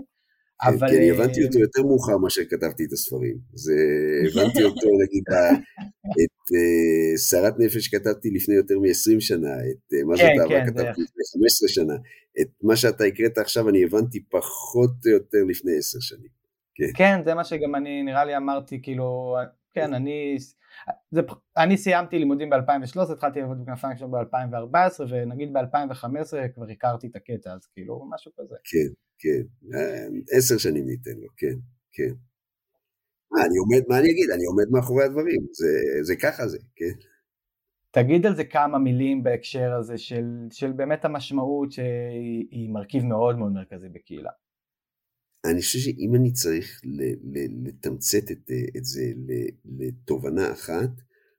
[0.62, 0.89] אבל...
[0.89, 3.38] כי אני הבנתי אותו יותר מאוחר מאשר כתבתי את הספרים.
[3.54, 3.73] זה,
[4.25, 5.23] הבנתי אותו, נגיד,
[6.06, 11.23] את uh, שרת נפש כתבתי לפני יותר מ-20 שנה, את מה שאתה כן, כתבתי לפני
[11.34, 11.93] 15 שנה,
[12.41, 16.45] את מה שאתה הקראת עכשיו אני הבנתי פחות או יותר לפני 10 שנים.
[16.76, 16.86] כן.
[16.96, 19.38] כן, זה מה שגם אני, נראה לי אמרתי, כאילו,
[19.74, 20.38] כן, אני,
[21.12, 21.22] זה,
[21.58, 27.54] אני סיימתי לימודים ב-2013, התחלתי לעבוד בכנפיים שלו ב-2014, ונגיד ב-2015 כבר הכרתי את הקטע,
[27.54, 28.56] אז כאילו, משהו כזה.
[28.64, 31.56] כן, כן, אה, עשר שנים ניתן לו, כן,
[31.92, 32.14] כן.
[33.32, 34.30] מה אני עומד, מה אני אגיד?
[34.36, 35.68] אני עומד מאחורי הדברים, זה,
[36.02, 36.94] זה ככה זה, כן.
[37.92, 43.52] תגיד על זה כמה מילים בהקשר הזה של, של באמת המשמעות שהיא מרכיב מאוד מאוד
[43.52, 44.32] מרכזי בקהילה.
[45.52, 46.82] אני חושב שאם אני צריך
[47.64, 49.12] לתמצת את, את זה
[49.66, 50.90] לתובנה אחת,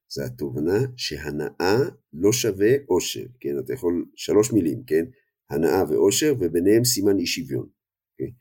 [0.09, 1.77] זה התובנה שהנאה
[2.13, 3.59] לא שווה עושר, כן?
[3.59, 5.05] אתה יכול, שלוש מילים, כן?
[5.51, 7.69] הנאה ועושר, וביניהם סימן אי שוויון.
[8.13, 8.33] אוקיי?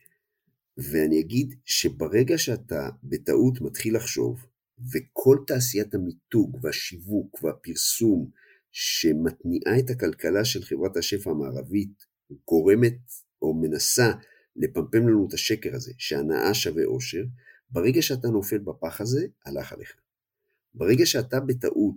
[0.77, 4.45] ואני אגיד שברגע שאתה בטעות מתחיל לחשוב,
[4.93, 8.29] וכל תעשיית המיתוג והשיווק והפרסום
[8.71, 12.05] שמתניעה את הכלכלה של חברת השפע המערבית,
[12.47, 12.97] גורמת
[13.41, 14.11] או מנסה
[14.55, 17.23] לפמפם לנו את השקר הזה, שהנאה שווה אושר,
[17.69, 19.95] ברגע שאתה נופל בפח הזה, הלך עליך.
[20.73, 21.95] ברגע שאתה בטעות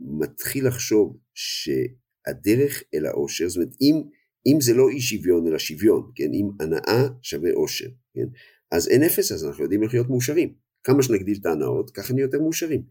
[0.00, 4.02] מתחיל לחשוב שהדרך אל האושר, זאת אומרת, אם,
[4.46, 8.26] אם זה לא אי שוויון אלא שוויון, כן, אם הנאה שווה אושר, כן,
[8.70, 10.54] אז אין אפס, אז אנחנו יודעים איך להיות מאושרים.
[10.84, 12.82] כמה שנגדיל את ההנאות, ככה נהיה יותר מאושרים.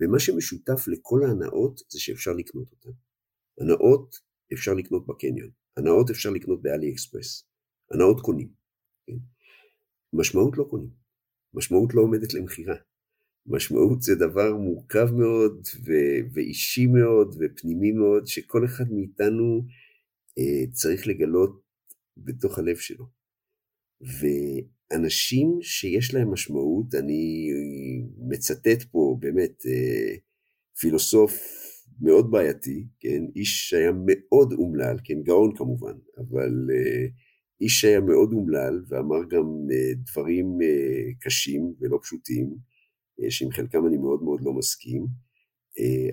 [0.00, 2.90] ומה שמשותף לכל ההנאות זה שאפשר לקנות אותן.
[3.60, 4.16] הנאות
[4.52, 7.44] אפשר לקנות בקניון, הנאות אפשר לקנות באלי אקספרס,
[7.90, 8.48] הנאות קונים.
[9.06, 9.16] כן?
[10.12, 10.90] משמעות לא קונים,
[11.54, 12.74] משמעות לא עומדת למכירה.
[13.46, 19.66] משמעות זה דבר מורכב מאוד ו- ואישי מאוד ופנימי מאוד שכל אחד מאיתנו
[20.38, 21.60] אה, צריך לגלות
[22.16, 23.06] בתוך הלב שלו.
[24.00, 27.50] ואנשים שיש להם משמעות, אני
[28.18, 30.16] מצטט פה באמת אה,
[30.80, 31.60] פילוסוף
[32.00, 37.06] מאוד בעייתי, כן, איש שהיה מאוד אומלל, כן, גאון כמובן, אבל אה,
[37.60, 42.56] איש שהיה מאוד אומלל ואמר גם אה, דברים אה, קשים ולא פשוטים,
[43.20, 45.06] אה, שעם חלקם אני מאוד מאוד לא מסכים,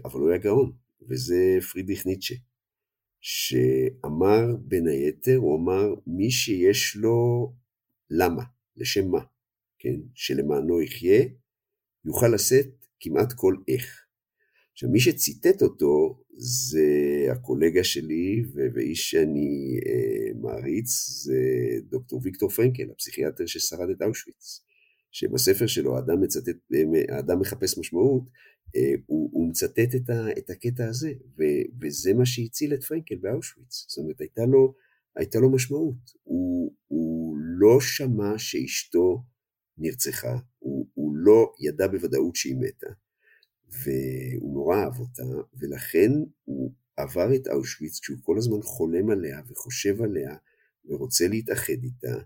[0.06, 0.72] אבל הוא היה גאון,
[1.10, 2.36] וזה פרידריך ניטשה,
[3.22, 7.54] שאמר בין היתר, הוא אמר, מי שיש לו
[8.10, 8.44] למה,
[8.76, 9.20] לשם מה,
[9.80, 11.26] כן, שלמענו יחיה,
[12.06, 14.07] יוכל לשאת כמעט כל איך.
[14.78, 16.88] עכשיו, מי שציטט אותו זה
[17.32, 20.90] הקולגה שלי ואיש שאני אה, מעריץ,
[21.24, 21.42] זה
[21.90, 24.64] דוקטור ויקטור פרנקל, הפסיכיאטר ששרד את אושוויץ.
[25.12, 26.56] שבספר שלו, האדם, מצטט,
[27.10, 28.24] האדם מחפש משמעות,
[28.76, 31.44] אה, הוא, הוא מצטט את, ה, את הקטע הזה, ו,
[31.82, 33.86] וזה מה שהציל את פרנקל באושוויץ.
[33.88, 34.74] זאת אומרת, הייתה לו,
[35.16, 36.12] הייתה לו משמעות.
[36.24, 39.24] הוא, הוא לא שמע שאשתו
[39.78, 43.07] נרצחה, הוא, הוא לא ידע בוודאות שהיא מתה,
[43.70, 45.24] והוא נורא אהב אותה,
[45.60, 46.12] ולכן
[46.44, 50.36] הוא עבר את אושוויץ כשהוא כל הזמן חולם עליה וחושב עליה
[50.86, 52.18] ורוצה להתאחד איתה,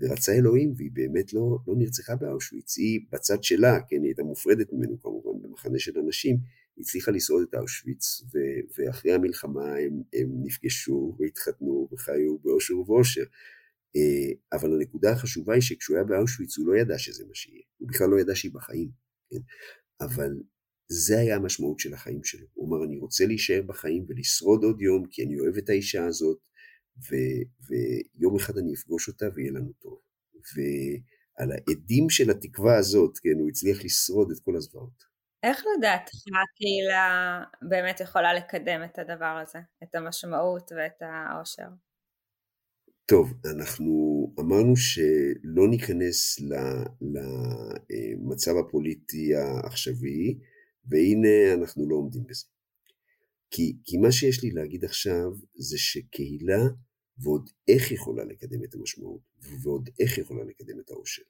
[0.00, 4.72] ורצה אלוהים, והיא באמת לא, לא נרצחה באושוויץ, היא בצד שלה, כן, היא הייתה מופרדת
[4.72, 6.36] ממנו כמובן, במחנה של אנשים,
[6.76, 13.24] היא הצליחה לשרוד את אושוויץ, ו- ואחרי המלחמה הם, הם נפגשו והתחתנו וחיו באושר ובאושר.
[13.96, 17.88] אה, אבל הנקודה החשובה היא שכשהוא היה באושוויץ הוא לא ידע שזה מה שיהיה, הוא
[17.88, 18.90] בכלל לא ידע שהיא בחיים,
[19.30, 19.40] כן?
[20.00, 20.32] אבל
[20.88, 22.46] זה היה המשמעות של החיים שלו.
[22.54, 26.38] הוא אמר, אני רוצה להישאר בחיים ולשרוד עוד יום, כי אני אוהב את האישה הזאת,
[26.98, 29.98] ו- ויום אחד אני אפגוש אותה ויהיה לנו טוב.
[30.54, 35.16] ועל העדים של התקווה הזאת, כן, הוא הצליח לשרוד את כל הזוועות.
[35.42, 41.68] איך לדעת הקהילה באמת יכולה לקדם את הדבר הזה, את המשמעות ואת העושר?
[43.06, 43.94] טוב, אנחנו
[44.40, 46.40] אמרנו שלא ניכנס
[47.80, 50.38] למצב הפוליטי העכשווי,
[50.88, 52.44] והנה אנחנו לא עומדים בזה.
[53.50, 56.62] כי, כי מה שיש לי להגיד עכשיו זה שקהילה
[57.18, 59.20] ועוד איך יכולה לקדם את המשמעות,
[59.62, 61.22] ועוד איך יכולה לקדם את העושר.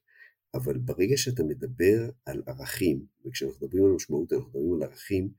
[0.55, 5.33] אבל ברגע שאתה מדבר על ערכים, וכשאנחנו מדברים על משמעות אנחנו מדברים על ערכים,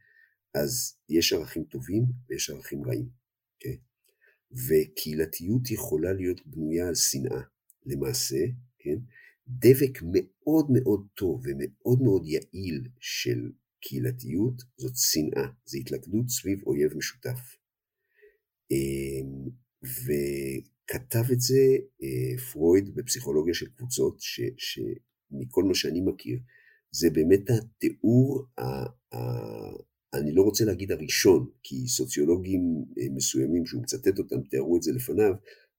[0.53, 3.60] אז יש ערכים טובים ויש ערכים רעים, okay?
[3.60, 3.75] כן?
[4.51, 7.41] וקהילתיות יכולה להיות בנויה על שנאה.
[7.86, 8.45] למעשה,
[8.80, 8.97] כן?
[9.47, 13.51] דבק מאוד מאוד טוב ומאוד מאוד יעיל של
[13.88, 17.39] קהילתיות זאת שנאה, זה התלכדות סביב אויב משותף.
[18.71, 19.50] אמ,
[19.84, 26.39] וכתב את זה אה, פרויד בפסיכולוגיה של קבוצות, ש, שמכל מה שאני מכיר,
[26.91, 28.63] זה באמת התיאור, ה,
[29.15, 29.19] ה,
[30.13, 32.62] אני לא רוצה להגיד הראשון, כי סוציולוגים
[33.00, 35.34] אה, מסוימים שהוא מצטט אותם תיארו את זה לפניו,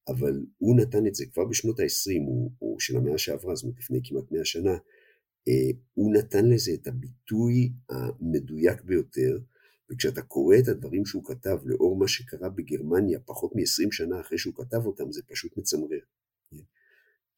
[0.08, 3.78] אבל הוא נתן את זה כבר בשנות ה-20, הוא, הוא של המאה שעברה, זאת אומרת
[3.78, 4.76] לפני כמעט מאה שנה,
[5.94, 9.38] הוא נתן לזה את הביטוי המדויק ביותר,
[9.90, 14.54] וכשאתה קורא את הדברים שהוא כתב לאור מה שקרה בגרמניה פחות מ-20 שנה אחרי שהוא
[14.54, 16.00] כתב אותם, זה פשוט מצמרר.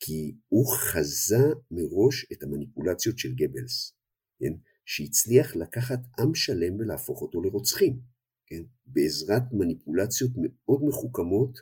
[0.00, 3.92] כי הוא חזה מראש את המניפולציות של גבלס,
[4.38, 4.52] כן?
[4.84, 8.00] שהצליח לקחת עם שלם ולהפוך אותו לרוצחים,
[8.46, 8.62] כן?
[8.86, 11.58] בעזרת מניפולציות מאוד מחוכמות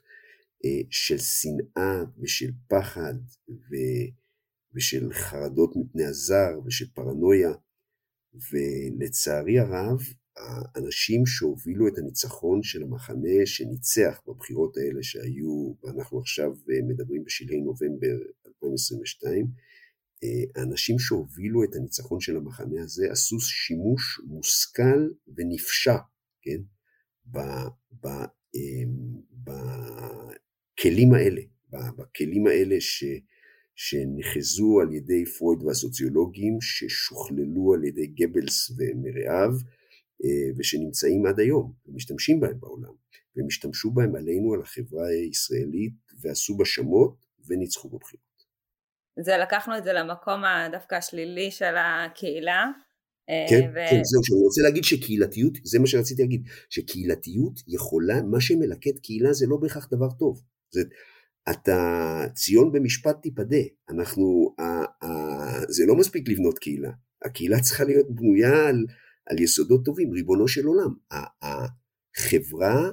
[0.65, 3.15] אה, של שנאה ושל פחד
[3.49, 3.75] ו...
[4.75, 7.53] ושל חרדות מפני הזר ושל פרנויה,
[8.53, 9.99] ולצערי הרב
[10.37, 17.61] האנשים שהובילו את הניצחון של המחנה שניצח בבחירות האלה שהיו, ואנחנו עכשיו אה, מדברים בשלהי
[17.61, 19.47] נובמבר 2022,
[20.25, 25.97] אה, האנשים שהובילו את הניצחון של המחנה הזה עשו שימוש מושכל ונפשע,
[26.43, 26.61] כן,
[28.57, 33.05] אמ, בכלים האלה, בכלים האלה ש...
[33.79, 39.51] שנחזו על ידי פרויד והסוציולוגים, ששוכללו על ידי גבלס ומרעיו,
[40.25, 42.93] אה, ושנמצאים עד היום, ומשתמשים בהם בעולם,
[43.37, 48.29] והם השתמשו בהם עלינו, על החברה הישראלית, ועשו בה שמות, וניצחו בבחירות.
[49.21, 52.65] זה לקחנו את זה למקום דווקא השלילי של הקהילה.
[53.31, 53.79] אה, כן, ו...
[53.91, 59.33] כן, זהו, שאני רוצה להגיד שקהילתיות, זה מה שרציתי להגיד, שקהילתיות יכולה, מה שמלכד קהילה
[59.33, 60.43] זה לא בהכרח דבר טוב.
[60.71, 60.81] זה,
[61.51, 64.63] אתה, ציון במשפט תיפדה, אנחנו, ה,
[65.05, 65.09] ה,
[65.69, 66.91] זה לא מספיק לבנות קהילה,
[67.25, 68.87] הקהילה צריכה להיות בנויה על,
[69.31, 70.95] על יסודות טובים, ריבונו של עולם.
[71.43, 72.91] החברה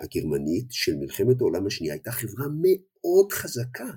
[0.00, 3.90] הגרמנית של מלחמת העולם השנייה הייתה חברה מאוד חזקה.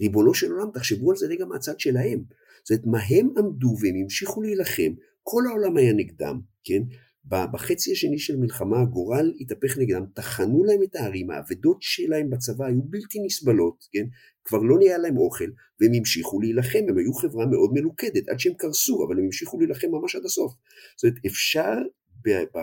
[0.00, 2.24] ריבונו של עולם, תחשבו על זה רגע מהצד שלהם.
[2.64, 6.82] זאת אומרת, מה הם עמדו והם המשיכו להילחם, כל העולם היה נגדם, כן?
[7.28, 12.82] בחצי השני של המלחמה הגורל התהפך נגדם, טחנו להם את הערים, האבדות שלהם בצבא היו
[12.82, 14.04] בלתי נסבלות, כן?
[14.44, 18.54] כבר לא נהיה להם אוכל, והם המשיכו להילחם, הם היו חברה מאוד מלוכדת, עד שהם
[18.54, 20.52] קרסו, אבל הם המשיכו להילחם ממש עד הסוף.
[20.96, 21.74] זאת אומרת, אפשר,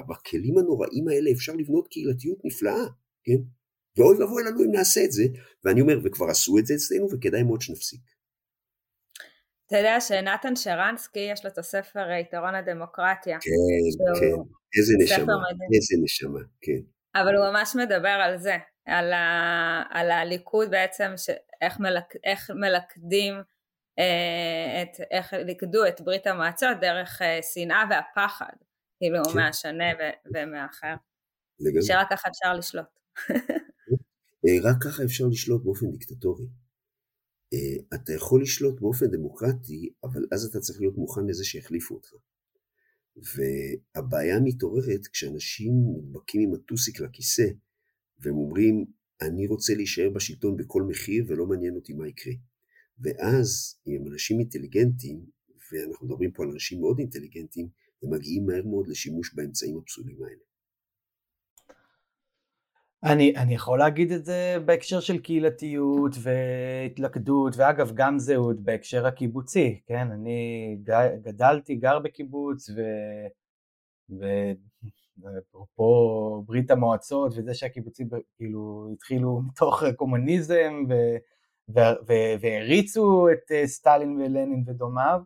[0.10, 2.86] בכלים הנוראים האלה אפשר לבנות קהילתיות נפלאה,
[3.24, 3.38] כן?
[3.98, 5.24] ואוי ואבוי לנו אם נעשה את זה,
[5.66, 8.02] ואני אומר, וכבר עשו את זה אצלנו, וכדאי מאוד שנפסיק.
[9.68, 13.38] אתה יודע שנתן שרנסקי יש לו את הספר יתרון הדמוקרטיה.
[13.42, 13.50] כן,
[14.20, 14.42] כן,
[14.78, 15.34] איזה נשמה,
[15.76, 16.82] איזה נשמה, כן.
[17.16, 21.12] אבל הוא ממש מדבר על זה, על, ה, על הליכוד בעצם,
[21.62, 23.34] איך, מלק, איך מלכדים,
[24.00, 28.54] אה, את, איך ליכדו את ברית המועצות דרך אה, שנאה והפחד,
[29.00, 29.40] כאילו כן.
[29.40, 29.86] מהשונה
[30.34, 30.96] ומאחר.
[31.60, 31.82] לגמרי.
[31.84, 32.86] שרק ככה אפשר לשלוט.
[34.46, 36.46] אה, רק ככה אפשר לשלוט באופן דיקטטורי.
[37.54, 42.14] אה, אתה יכול לשלוט באופן דמוקרטי, אבל אז אתה צריך להיות מוכן לזה שיחליפו אותך.
[43.16, 47.48] והבעיה מתעוררת כשאנשים נדבקים עם הטוסיק לכיסא,
[48.20, 48.86] והם אומרים,
[49.22, 52.34] אני רוצה להישאר בשלטון בכל מחיר ולא מעניין אותי מה יקרה.
[53.00, 55.26] ואז, אם הם אנשים אינטליגנטים,
[55.72, 57.70] ואנחנו מדברים פה על אנשים מאוד אינטליגנטים,
[58.04, 60.53] הם מגיעים מהר מאוד לשימוש באמצעים הפסולים האלה.
[63.04, 69.80] אני, אני יכול להגיד את זה בהקשר של קהילתיות והתלכדות ואגב גם זהות בהקשר הקיבוצי,
[69.86, 70.12] כן?
[70.12, 70.78] אני
[71.22, 72.82] גדלתי, גר בקיבוץ ו...
[75.22, 80.94] ואפרופו ברית המועצות וזה שהקיבוצים כאילו התחילו מתוך קומוניזם ו...
[81.70, 81.80] ו...
[82.08, 82.14] ו...
[82.42, 85.22] והריצו את אה, סטלין ולנין ודומיו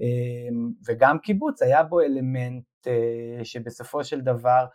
[0.00, 4.66] אמ, וגם קיבוץ היה בו אלמנט אה, שבסופו של דבר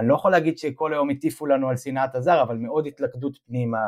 [0.00, 3.86] אני לא יכול להגיד שכל היום הטיפו לנו על שנאת הזר, אבל מאוד התלכדות פנימה,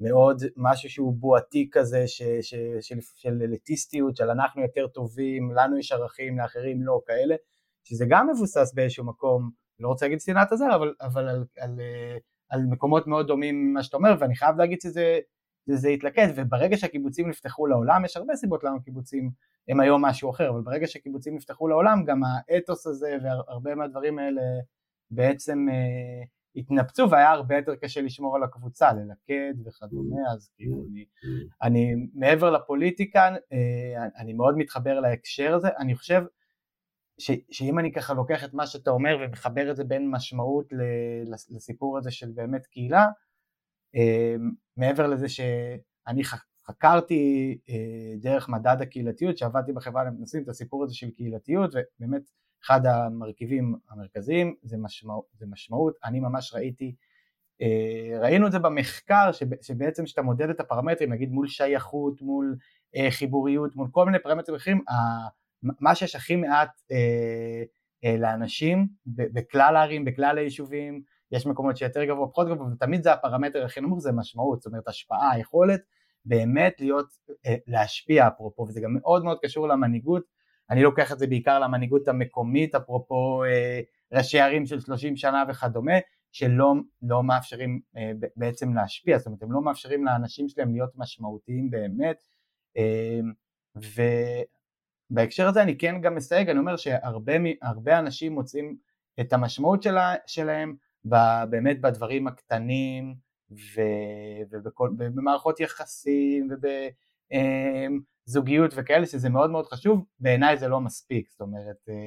[0.00, 5.78] מאוד משהו שהוא בועתי כזה ש, ש, של, של אליטיסטיות, של אנחנו יותר טובים, לנו
[5.78, 7.34] יש ערכים, לאחרים לא, כאלה,
[7.84, 9.50] שזה גם מבוסס באיזשהו מקום,
[9.80, 11.80] לא רוצה להגיד שנאת הזר, אבל, אבל על, על, על,
[12.48, 15.18] על מקומות מאוד דומים ממה שאתה אומר, ואני חייב להגיד שזה
[15.66, 19.30] זה התלכד, וברגע שהקיבוצים נפתחו לעולם, יש הרבה סיבות למה קיבוצים
[19.68, 24.42] הם היום משהו אחר, אבל ברגע שהקיבוצים נפתחו לעולם, גם האתוס הזה והרבה מהדברים האלה
[25.10, 26.24] בעצם אה,
[26.56, 30.34] התנפצו והיה הרבה יותר קשה לשמור על הקבוצה, ללכד וכדומה, mm.
[30.34, 30.86] אז כאילו mm.
[30.90, 31.56] אני, mm.
[31.62, 36.22] אני מעבר לפוליטיקה, אה, אני מאוד מתחבר להקשר הזה, אני חושב
[37.18, 40.72] ש, שאם אני ככה לוקח את מה שאתה אומר ומחבר את זה בין משמעות
[41.50, 43.06] לסיפור הזה של באמת קהילה,
[43.96, 44.34] אה,
[44.76, 46.22] מעבר לזה שאני
[46.66, 52.22] חקרתי אה, דרך מדד הקהילתיות, שעבדתי בחברה למתנסים את הסיפור הזה של קהילתיות, ובאמת
[52.64, 56.94] אחד המרכיבים המרכזיים זה, משמעות, זה משמעות, אני ממש ראיתי,
[57.62, 59.30] אה, ראינו את זה במחקר
[59.62, 62.56] שבעצם כשאתה מודד את הפרמטרים, נגיד מול שייכות, מול
[62.96, 64.84] אה, חיבוריות, מול כל מיני פרמטרים אחרים,
[65.62, 72.48] מה שיש הכי מעט אה, לאנשים בכלל הערים, בכלל היישובים, יש מקומות שיותר גבוה, פחות
[72.48, 75.80] גבוה, ותמיד זה הפרמטר הכי נמוך, זה משמעות, זאת אומרת השפעה, היכולת
[76.24, 77.06] באמת להיות,
[77.66, 80.24] להשפיע אפרופו, וזה גם מאוד מאוד קשור למנהיגות,
[80.70, 83.80] אני לוקח את זה בעיקר למנהיגות המקומית, אפרופו אה,
[84.12, 85.92] ראשי ערים של 30 שנה וכדומה,
[86.32, 91.70] שלא לא מאפשרים אה, בעצם להשפיע, זאת אומרת הם לא מאפשרים לאנשים שלהם להיות משמעותיים
[91.70, 92.22] באמת,
[92.76, 93.20] אה,
[95.10, 98.76] ובהקשר הזה אני כן גם מסייג, אני אומר שהרבה אנשים מוצאים
[99.20, 100.76] את המשמעות שלה, שלהם
[101.50, 103.14] באמת בדברים הקטנים
[104.98, 106.66] ובמערכות יחסים וב...
[108.24, 112.06] זוגיות וכאלה שזה מאוד מאוד חשוב, בעיניי זה לא מספיק, זאת אומרת אה,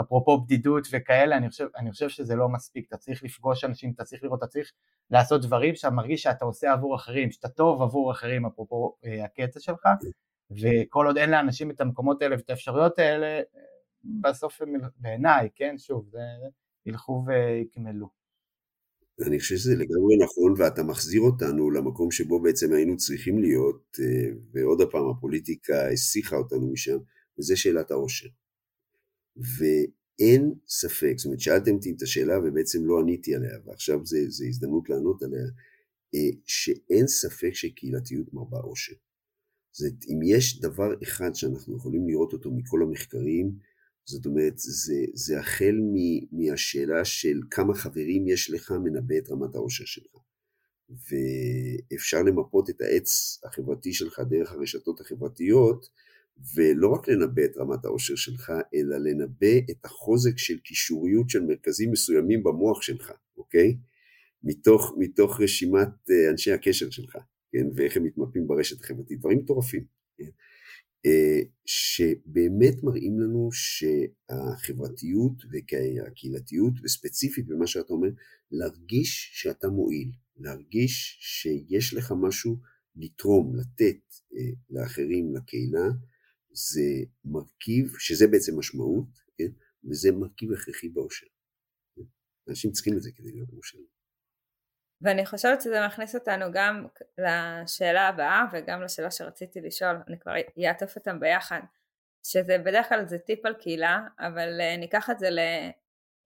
[0.00, 4.04] אפרופו בדידות וכאלה, אני חושב, אני חושב שזה לא מספיק, אתה צריך לפגוש אנשים, אתה
[4.04, 4.72] צריך לראות, אתה צריך
[5.10, 9.60] לעשות דברים שאתה מרגיש שאתה עושה עבור אחרים, שאתה טוב עבור אחרים, אפרופו אה, הקטע
[9.60, 9.88] שלך,
[10.50, 13.40] וכל עוד אין לאנשים את המקומות האלה ואת האפשרויות האלה,
[14.20, 16.10] בסוף הם בעיניי, כן, שוב,
[16.86, 18.23] ילכו ויקמלו.
[19.20, 24.30] אני חושב שזה לגמרי נכון, ואתה מחזיר אותנו למקום שבו בעצם היינו צריכים להיות, אה,
[24.52, 26.98] ועוד פעם הפוליטיקה הסיחה אותנו משם,
[27.38, 28.28] וזה שאלת העושר.
[29.36, 34.88] ואין ספק, זאת אומרת שאלתם אותי את השאלה ובעצם לא עניתי עליה, ועכשיו זו הזדמנות
[34.90, 35.46] לענות עליה.
[36.46, 38.94] שאין ספק שקהילתיות מרבה עושר.
[39.72, 43.52] זאת, אם יש דבר אחד שאנחנו יכולים לראות אותו מכל המחקרים,
[44.06, 45.96] זאת אומרת, זה, זה החל מ,
[46.32, 50.14] מהשאלה של כמה חברים יש לך מנבא את רמת העושר שלך.
[50.90, 55.88] ואפשר למפות את העץ החברתי שלך דרך הרשתות החברתיות,
[56.54, 61.90] ולא רק לנבא את רמת העושר שלך, אלא לנבא את החוזק של קישוריות של מרכזים
[61.90, 63.76] מסוימים במוח שלך, אוקיי?
[64.42, 67.16] מתוך, מתוך רשימת אה, אנשי הקשר שלך,
[67.52, 67.66] כן?
[67.74, 69.84] ואיך הם מתמפים ברשת החברתית, דברים מטורפים,
[70.18, 70.30] כן?
[71.06, 78.08] אה, שבאמת מראים לנו שהחברתיות והקהילתיות, וספציפית במה שאתה אומר,
[78.50, 82.60] להרגיש שאתה מועיל, להרגיש שיש לך משהו
[82.96, 84.00] לתרום, לתת
[84.36, 85.88] אה, לאחרים, לקהילה,
[86.52, 89.50] זה מרכיב, שזה בעצם משמעות, כן?
[89.84, 91.26] וזה מרכיב הכרחי באושר.
[91.96, 92.02] כן?
[92.48, 93.86] אנשים צריכים את זה כדי להיות מאושרים.
[95.04, 96.86] ואני חושבת שזה מכניס אותנו גם
[97.18, 100.32] לשאלה הבאה וגם לשאלה שרציתי לשאול, אני כבר
[100.66, 101.60] אעטוף אותם ביחד,
[102.22, 105.38] שזה בדרך כלל זה טיפ על קהילה, אבל uh, ניקח את זה ל...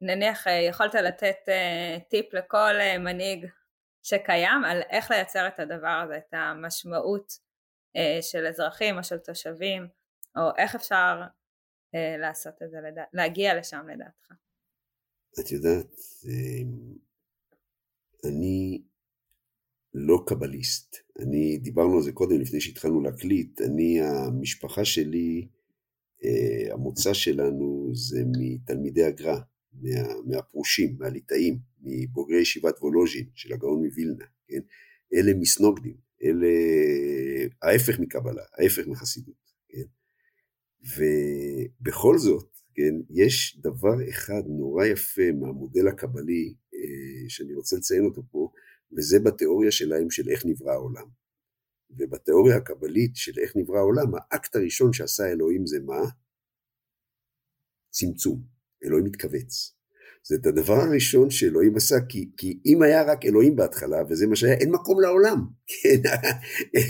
[0.00, 3.46] נניח uh, יכולת לתת uh, טיפ לכל מנהיג
[4.02, 7.48] שקיים על איך לייצר את הדבר הזה, את המשמעות
[8.20, 9.88] של אזרחים או של תושבים,
[10.36, 11.22] או איך אפשר
[11.94, 12.78] לעשות את זה.
[13.12, 14.32] להגיע לשם לדעתך.
[15.40, 15.86] את יודעת,
[18.24, 18.82] אני
[19.94, 20.96] לא קבליסט.
[21.18, 25.48] אני, דיברנו על זה קודם לפני שהתחלנו להקליט, אני, המשפחה שלי,
[26.24, 29.38] אה, המוצא שלנו זה מתלמידי הגר"א,
[29.72, 29.90] מה,
[30.26, 34.60] מהפרושים, מהליטאים, מבוגרי ישיבת וולוז'ין של הגאון מווילנה, כן?
[35.14, 36.48] אלה מסנוגדים, אלה
[37.62, 39.84] ההפך מקבלה, ההפך מחסידות, כן?
[40.96, 46.54] ובכל זאת, כן, יש דבר אחד נורא יפה מהמודל הקבלי,
[47.28, 48.50] שאני רוצה לציין אותו פה,
[48.96, 51.06] וזה בתיאוריה שלהם של איך נברא העולם.
[51.90, 56.00] ובתיאוריה הקבלית של איך נברא העולם, האקט הראשון שעשה אלוהים זה מה?
[57.90, 58.42] צמצום.
[58.84, 59.78] אלוהים מתכווץ.
[60.22, 64.36] זה את הדבר הראשון שאלוהים עשה, כי, כי אם היה רק אלוהים בהתחלה, וזה מה
[64.36, 65.46] שהיה, אין מקום לעולם.
[65.70, 66.10] כן,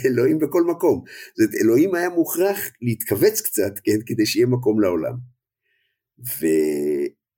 [0.06, 1.04] אלוהים בכל מקום.
[1.38, 5.14] זאת אלוהים היה מוכרח להתכווץ קצת, כן, כדי שיהיה מקום לעולם.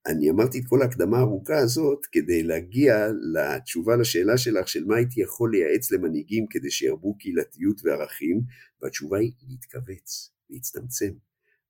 [0.06, 5.20] ואני אמרתי את כל ההקדמה הארוכה הזאת כדי להגיע לתשובה לשאלה שלך של מה הייתי
[5.20, 8.40] יכול לייעץ למנהיגים כדי שירבו קהילתיות וערכים,
[8.82, 11.12] והתשובה היא להתכווץ, להצטמצם.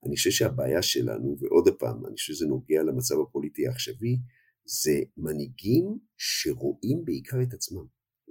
[0.06, 4.18] אני חושב שהבעיה שלנו, ועוד פעם, אני חושב שזה נוגע למצב הפוליטי העכשווי,
[4.64, 7.84] זה מנהיגים שרואים בעיקר את עצמם,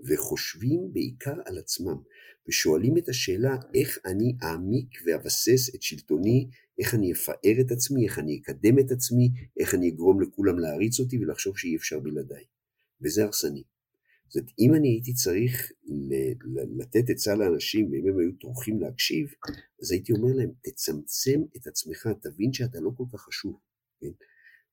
[0.07, 1.97] וחושבים בעיקר על עצמם,
[2.47, 8.19] ושואלים את השאלה איך אני אעמיק ואבסס את שלטוני איך אני אפאר את עצמי, איך
[8.19, 12.43] אני אקדם את עצמי, איך אני אגרום לכולם להריץ אותי ולחשוב שאי אפשר בלעדיי.
[13.01, 13.63] וזה הרסני.
[14.27, 15.71] זאת אומרת, אם אני הייתי צריך
[16.77, 19.27] לתת עצה לאנשים, ואם הם היו טורחים להקשיב,
[19.81, 23.59] אז הייתי אומר להם, תצמצם את עצמך, תבין שאתה לא כל כך חשוב,
[23.99, 24.11] כן?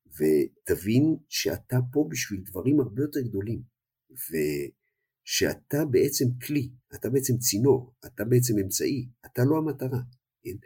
[0.06, 3.62] ותבין שאתה פה בשביל דברים הרבה יותר גדולים,
[4.10, 10.00] ושאתה בעצם כלי, אתה בעצם צינור, אתה בעצם אמצעי, אתה לא המטרה,
[10.42, 10.56] כן?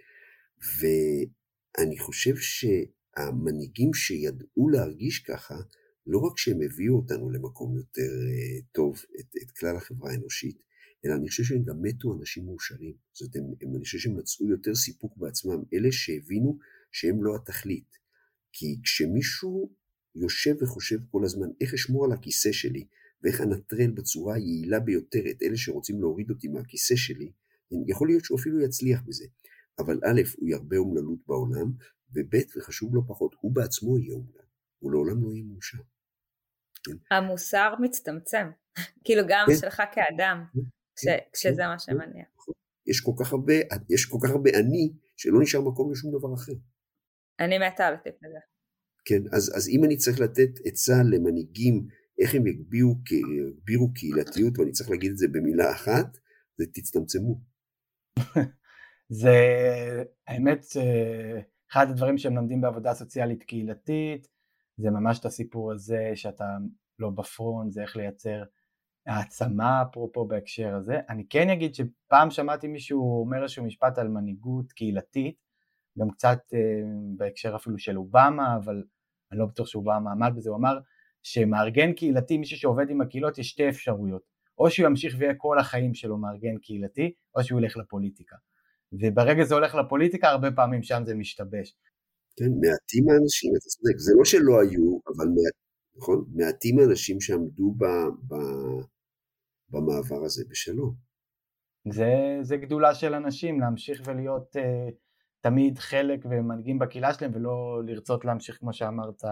[0.61, 5.55] ואני חושב שהמנהיגים שידעו להרגיש ככה,
[6.07, 10.63] לא רק שהם הביאו אותנו למקום יותר uh, טוב, את, את כלל החברה האנושית,
[11.05, 12.95] אלא אני חושב שהם גם מתו אנשים מאושרים.
[13.13, 16.59] זאת אומרת, הם, אני חושב שהם מצאו יותר סיפוק בעצמם, אלה שהבינו
[16.93, 17.99] שהם לא התכלית.
[18.53, 19.73] כי כשמישהו
[20.15, 22.87] יושב וחושב כל הזמן איך אשמור על הכיסא שלי,
[23.23, 27.33] ואיך אנטרל בצורה היעילה ביותר את אלה שרוצים להוריד אותי מהכיסא שלי,
[27.87, 29.25] יכול להיות שהוא אפילו יצליח בזה.
[29.79, 31.73] אבל א', הוא ירבה אומללות בעולם,
[32.12, 34.45] וב', וחשוב לא פחות, הוא בעצמו יהיה אומלל,
[34.79, 35.79] הוא לעולם לא יהיה מאושר.
[36.85, 37.16] כן?
[37.16, 38.51] המוסר מצטמצם,
[39.05, 39.57] כאילו גם כן.
[39.61, 40.61] שלך כאדם, כן.
[40.97, 41.18] כש, כן.
[41.33, 41.68] כשזה כן.
[41.68, 42.25] מה שמניע.
[42.37, 42.55] נכון.
[42.87, 43.55] יש כל כך הרבה,
[43.91, 46.53] יש כל כך הרבה אני, שלא נשאר מקום לשום דבר אחר.
[47.41, 48.39] אני מתה על הטיפ הזה.
[49.05, 51.87] כן, אז, אז אם אני צריך לתת עצה למנהיגים,
[52.18, 52.95] איך הם יגבירו,
[53.49, 56.18] יגבירו קהילתיות, ואני צריך להגיד את זה במילה אחת,
[56.57, 57.41] זה תצטמצמו.
[59.13, 59.37] זה
[60.27, 60.65] האמת
[61.71, 64.29] אחד הדברים שהם לומדים בעבודה סוציאלית קהילתית
[64.77, 66.45] זה ממש את הסיפור הזה שאתה
[66.99, 68.43] לא בפרונט זה איך לייצר
[69.07, 71.01] העצמה אפרופו בהקשר הזה.
[71.09, 75.37] אני כן אגיד שפעם שמעתי מישהו אומר איזשהו משפט על מנהיגות קהילתית
[75.99, 76.39] גם קצת
[77.17, 78.85] בהקשר אפילו של אובמה אבל
[79.33, 80.51] אני לא בטוח שאובמה עמד בזה.
[80.51, 80.79] הוא אמר
[81.23, 84.23] שמארגן קהילתי מישהו שעובד עם הקהילות יש שתי אפשרויות.
[84.59, 88.37] או שהוא ימשיך ויהיה כל החיים שלו מארגן קהילתי או שהוא ילך לפוליטיקה
[88.93, 91.76] וברגע זה הולך לפוליטיקה, הרבה פעמים שם זה משתבש.
[92.36, 95.55] כן, מעטים האנשים, אתה צודק, זה לא שלא היו, אבל מעט,
[95.97, 96.24] נכון?
[96.34, 97.84] מעטים האנשים שעמדו ב,
[98.28, 98.34] ב,
[99.70, 100.95] במעבר הזה בשלום.
[101.88, 104.61] זה, זה גדולה של אנשים, להמשיך ולהיות uh,
[105.41, 109.22] תמיד חלק ומנהיגים בקהילה שלהם ולא לרצות להמשיך, כמו שאמרת,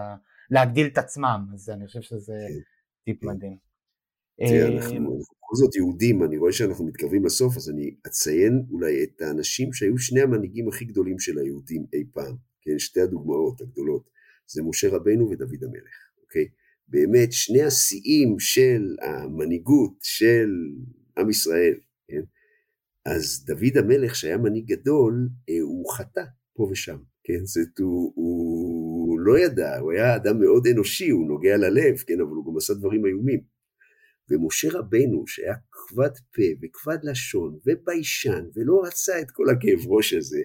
[0.51, 2.59] להגדיל את עצמם, אז אני חושב שזה כן,
[3.05, 3.27] טיפ כן.
[3.27, 3.68] מדהים.
[4.47, 9.21] תראה, אנחנו בכל זאת יהודים, אני רואה שאנחנו מתקרבים לסוף, אז אני אציין אולי את
[9.21, 14.09] האנשים שהיו שני המנהיגים הכי גדולים של היהודים אי פעם, כן, שתי הדוגמאות הגדולות,
[14.47, 16.47] זה משה רבנו ודוד המלך, אוקיי?
[16.87, 20.49] באמת שני השיאים של המנהיגות של
[21.17, 21.73] עם ישראל,
[22.07, 22.21] כן?
[23.05, 26.23] אז דוד המלך שהיה מנהיג גדול, אה, הוא חטא
[26.53, 27.45] פה ושם, כן?
[27.45, 32.21] זאת הוא, הוא לא ידע, הוא היה אדם מאוד אנושי, הוא נוגע ללב, כן?
[32.21, 33.58] אבל הוא גם עשה דברים איומים.
[34.29, 40.41] ומשה רבנו, שהיה כבד פה וכבד לשון וביישן ולא רצה את כל הכאב ראש הזה,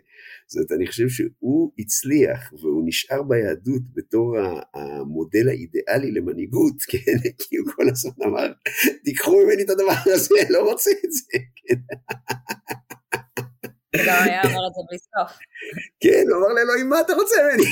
[0.47, 4.37] זאת אני חושב שהוא הצליח והוא נשאר ביהדות בתור
[4.74, 7.18] המודל האידיאלי למנהיגות, כן?
[7.39, 8.53] כי הוא כל הזמן אמר,
[9.05, 11.80] תיקחו ממני את הדבר הזה, לא רוצה את זה, כן?
[14.07, 15.39] גם היה אומר את זה בלי סוף.
[16.01, 17.70] כן, הוא אמר לאלוהים, מה אתה רוצה ממני?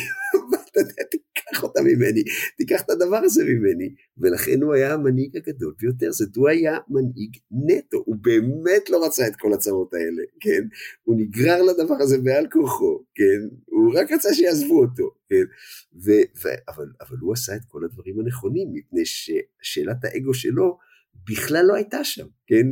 [1.10, 2.22] תיקח אותה ממני,
[2.56, 3.94] תיקח את הדבר הזה ממני.
[4.18, 9.26] ולכן הוא היה המנהיג הגדול ביותר, זאת הוא היה מנהיג נטו, הוא באמת לא רצה
[9.26, 10.62] את כל הצרות האלה, כן?
[11.02, 13.56] הוא נגרר לדבר הזה בעל כורחו, כן?
[13.64, 15.44] הוא רק רצה שיעזבו אותו, כן?
[16.04, 20.78] ו- ו- אבל, אבל הוא עשה את כל הדברים הנכונים, מפני ששאלת האגו שלו
[21.30, 22.66] בכלל לא הייתה שם, כן?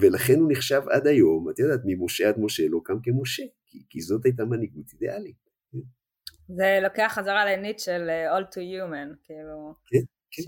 [0.00, 4.00] ולכן הוא נחשב עד היום, את יודעת, ממשה עד משה לא קם כמשה, כי, כי
[4.00, 5.43] זאת הייתה מנהיגות אידיאלית.
[6.48, 6.54] כן?
[6.54, 9.98] זה לוקח חזרה לניט של אה, all to human, כאילו, כן,
[10.30, 10.42] כן,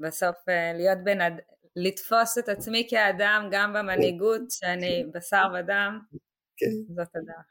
[0.00, 0.76] שבסוף כן.
[0.76, 1.36] להיות בן אדם,
[1.76, 5.18] לתפוס את עצמי כאדם גם במנהיגות, כן, שאני כן.
[5.18, 5.98] בשר ודם,
[6.56, 6.94] כן.
[6.94, 7.46] זאת הדרך.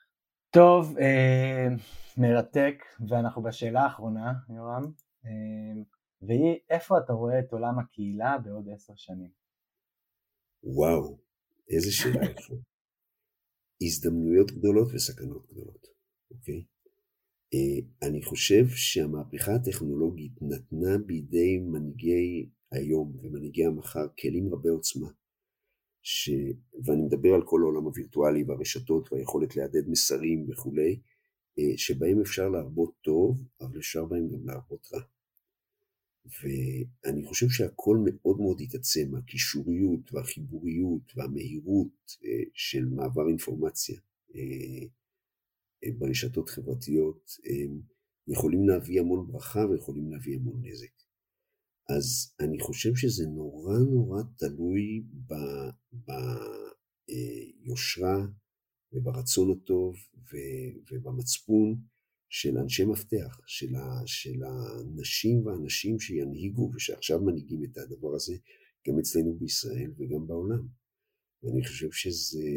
[0.50, 1.68] טוב, אה,
[2.18, 4.92] מרתק, ואנחנו בשאלה האחרונה, יורם,
[5.26, 5.84] אה,
[6.22, 9.32] והיא, איפה אתה רואה את עולם הקהילה בעוד עשר שנים?
[10.64, 11.18] וואו,
[11.70, 12.56] איזה שאלה יפה.
[13.82, 15.88] הזדמנויות גדולות וסכנות גדולות,
[16.32, 16.64] אוקיי?
[17.54, 25.08] אה, אני חושב שהמהפכה הטכנולוגית נתנה בידי מנהיגי היום ומנהיגי המחר כלים רבי עוצמה,
[26.02, 26.30] ש...
[26.86, 31.00] ואני מדבר על כל העולם הווירטואלי והרשתות והיכולת להדד מסרים וכולי,
[31.60, 35.02] אה, שבהם אפשר להרבות טוב, אבל אפשר בהם גם להרבות רע.
[36.42, 44.00] ואני חושב שהכל מאוד מאוד התעצם, הקישוריות והחיבוריות והמהירות אה, של מעבר אינפורמציה
[45.98, 47.32] ברשתות חברתיות
[48.28, 50.98] יכולים להביא המון ברכה ויכולים להביא המון נזק.
[51.90, 55.04] אז אני חושב שזה נורא נורא תלוי
[57.64, 58.26] ביושרה
[58.94, 59.96] וברצון הטוב
[60.92, 61.82] ובמצפון
[62.30, 68.36] של אנשי מפתח, של, ה, של הנשים והאנשים שינהיגו ושעכשיו מנהיגים את הדבר הזה
[68.88, 70.68] גם אצלנו בישראל וגם בעולם.
[71.44, 72.50] ואני חושב שזה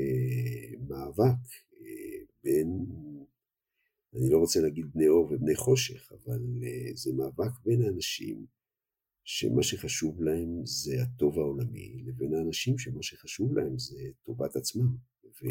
[0.89, 1.41] מאבק
[1.81, 2.87] אה, בין,
[4.21, 8.47] אני לא רוצה להגיד בני אור ובני חושך, אבל אה, זה מאבק בין האנשים
[9.25, 14.97] שמה שחשוב להם זה הטוב העולמי, לבין האנשים שמה שחשוב להם זה טובת עצמם.
[15.25, 15.47] ו...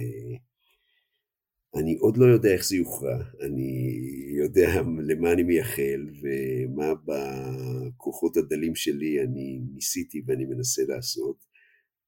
[1.76, 4.00] אני עוד לא יודע איך זה יוכרע, אני
[4.38, 11.46] יודע למה אני מייחל ומה בכוחות הדלים שלי אני ניסיתי ואני מנסה לעשות,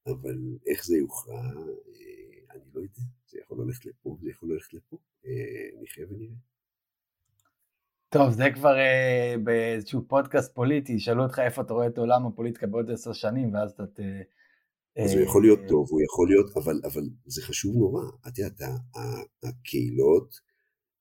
[0.07, 0.37] אבל
[0.67, 4.97] איך זה יוכרע, אה, אני לא יודע, זה יכול ללכת לפה, זה יכול ללכת לפה,
[5.25, 6.50] אה, נחיה ונראה.
[8.11, 12.67] טוב, זה כבר uh, באיזשהו פודקאסט פוליטי, ישאלו אותך איפה אתה רואה את עולם הפוליטיקה
[12.67, 13.99] בעוד עשר שנים, ואז אתה ת...
[14.97, 18.03] אז הוא יכול להיות אה, טוב, הוא יכול להיות, אבל, אבל זה חשוב נורא.
[18.27, 18.61] את יודעת,
[19.43, 20.35] הקהילות,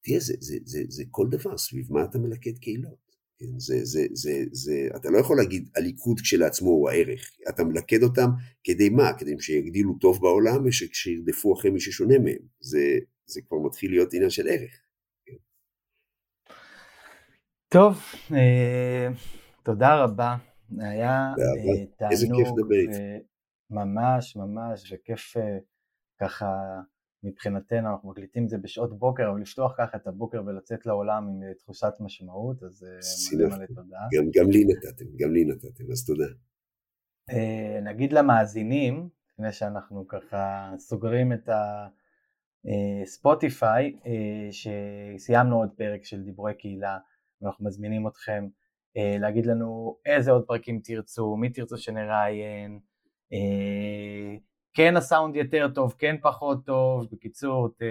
[0.03, 3.11] תראה, זה, זה, זה, זה כל דבר, סביב מה אתה מלכד קהילות.
[3.39, 8.03] כן, זה, זה, זה, זה, אתה לא יכול להגיד הליכוד כשלעצמו הוא הערך, אתה מלכד
[8.03, 8.29] אותם
[8.65, 9.13] כדי מה?
[9.19, 12.43] כדי שיגדילו טוב בעולם ושירדפו אחרי מי ששונה מהם.
[12.61, 14.81] זה, זה כבר מתחיל להיות עניין של ערך.
[17.73, 18.03] טוב,
[18.35, 19.09] אה,
[19.63, 20.37] תודה רבה.
[20.79, 22.73] היה אה, תענוג.
[22.73, 22.97] איתך.
[23.71, 25.59] ממש ממש, וכיף אה,
[26.21, 26.81] ככה
[27.23, 31.43] מבחינתנו, אנחנו מקליטים את זה בשעות בוקר, אבל לפתוח ככה את הבוקר ולצאת לעולם עם
[31.43, 33.99] אה, תחושת משמעות, אז אה, מלא מלא תודה.
[34.13, 36.27] גם, גם לי נתתם, גם לי נתתם, אז תודה.
[37.83, 41.49] נגיד למאזינים, לפני שאנחנו ככה סוגרים את
[43.05, 43.97] הספוטיפיי,
[44.51, 46.99] שסיימנו עוד פרק של דיבורי קהילה,
[47.43, 48.49] ואנחנו מזמינים אתכם
[48.97, 52.81] להגיד לנו איזה עוד פרקים תרצו, מי תרצו שנראיין,
[53.33, 54.37] אה,
[54.73, 57.83] כן הסאונד יותר טוב, כן פחות טוב, בקיצור, ת,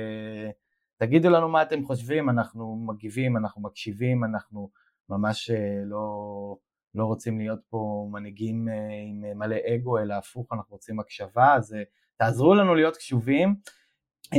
[0.97, 4.69] תגידו לנו מה אתם חושבים, אנחנו מגיבים, אנחנו מקשיבים, אנחנו
[5.09, 6.57] ממש אה, לא,
[6.95, 8.67] לא רוצים להיות פה מנהיגים
[9.07, 11.75] עם מלא אגו, אלא הפוך, אנחנו רוצים הקשבה, אז
[12.17, 13.55] תעזרו לנו להיות קשובים.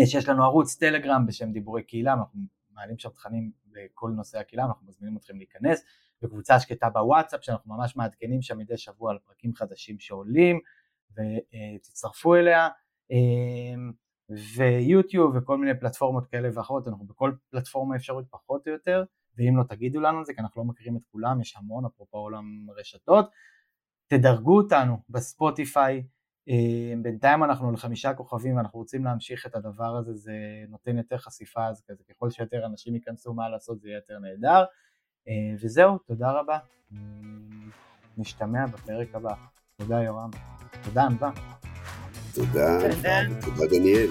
[0.06, 2.40] שיש לנו ערוץ טלגרם בשם דיבורי קהילה, אנחנו
[2.80, 5.84] מעלים שם תכנים בכל נושא הקהילה, אנחנו מזמינים אתכם להיכנס,
[6.22, 10.60] וקבוצה שקטה בוואטסאפ שאנחנו ממש מעדכנים שם מדי שבוע על פרקים חדשים שעולים,
[11.12, 12.68] ותצטרפו אליה,
[14.56, 19.04] ויוטיוב וכל מיני פלטפורמות כאלה ואחרות, אנחנו בכל פלטפורמה אפשרית פחות או יותר,
[19.36, 22.18] ואם לא תגידו לנו את זה, כי אנחנו לא מכירים את כולם, יש המון אפרופו
[22.18, 23.30] עולם רשתות,
[24.06, 26.06] תדרגו אותנו בספוטיפיי,
[27.02, 30.32] בינתיים אנחנו על חמישה כוכבים ואנחנו רוצים להמשיך את הדבר הזה, זה
[30.68, 34.64] נותן יותר חשיפה, אז כזה ככל שיותר אנשים ייכנסו מה לעשות זה יהיה יותר נהדר.
[35.28, 36.58] אה, וזהו, תודה רבה.
[38.18, 39.34] נשתמע בפרק הבא.
[39.76, 40.30] תודה יורם.
[40.84, 41.30] תודה ענווה.
[42.34, 42.78] תודה,
[43.40, 44.10] תודה דניאל.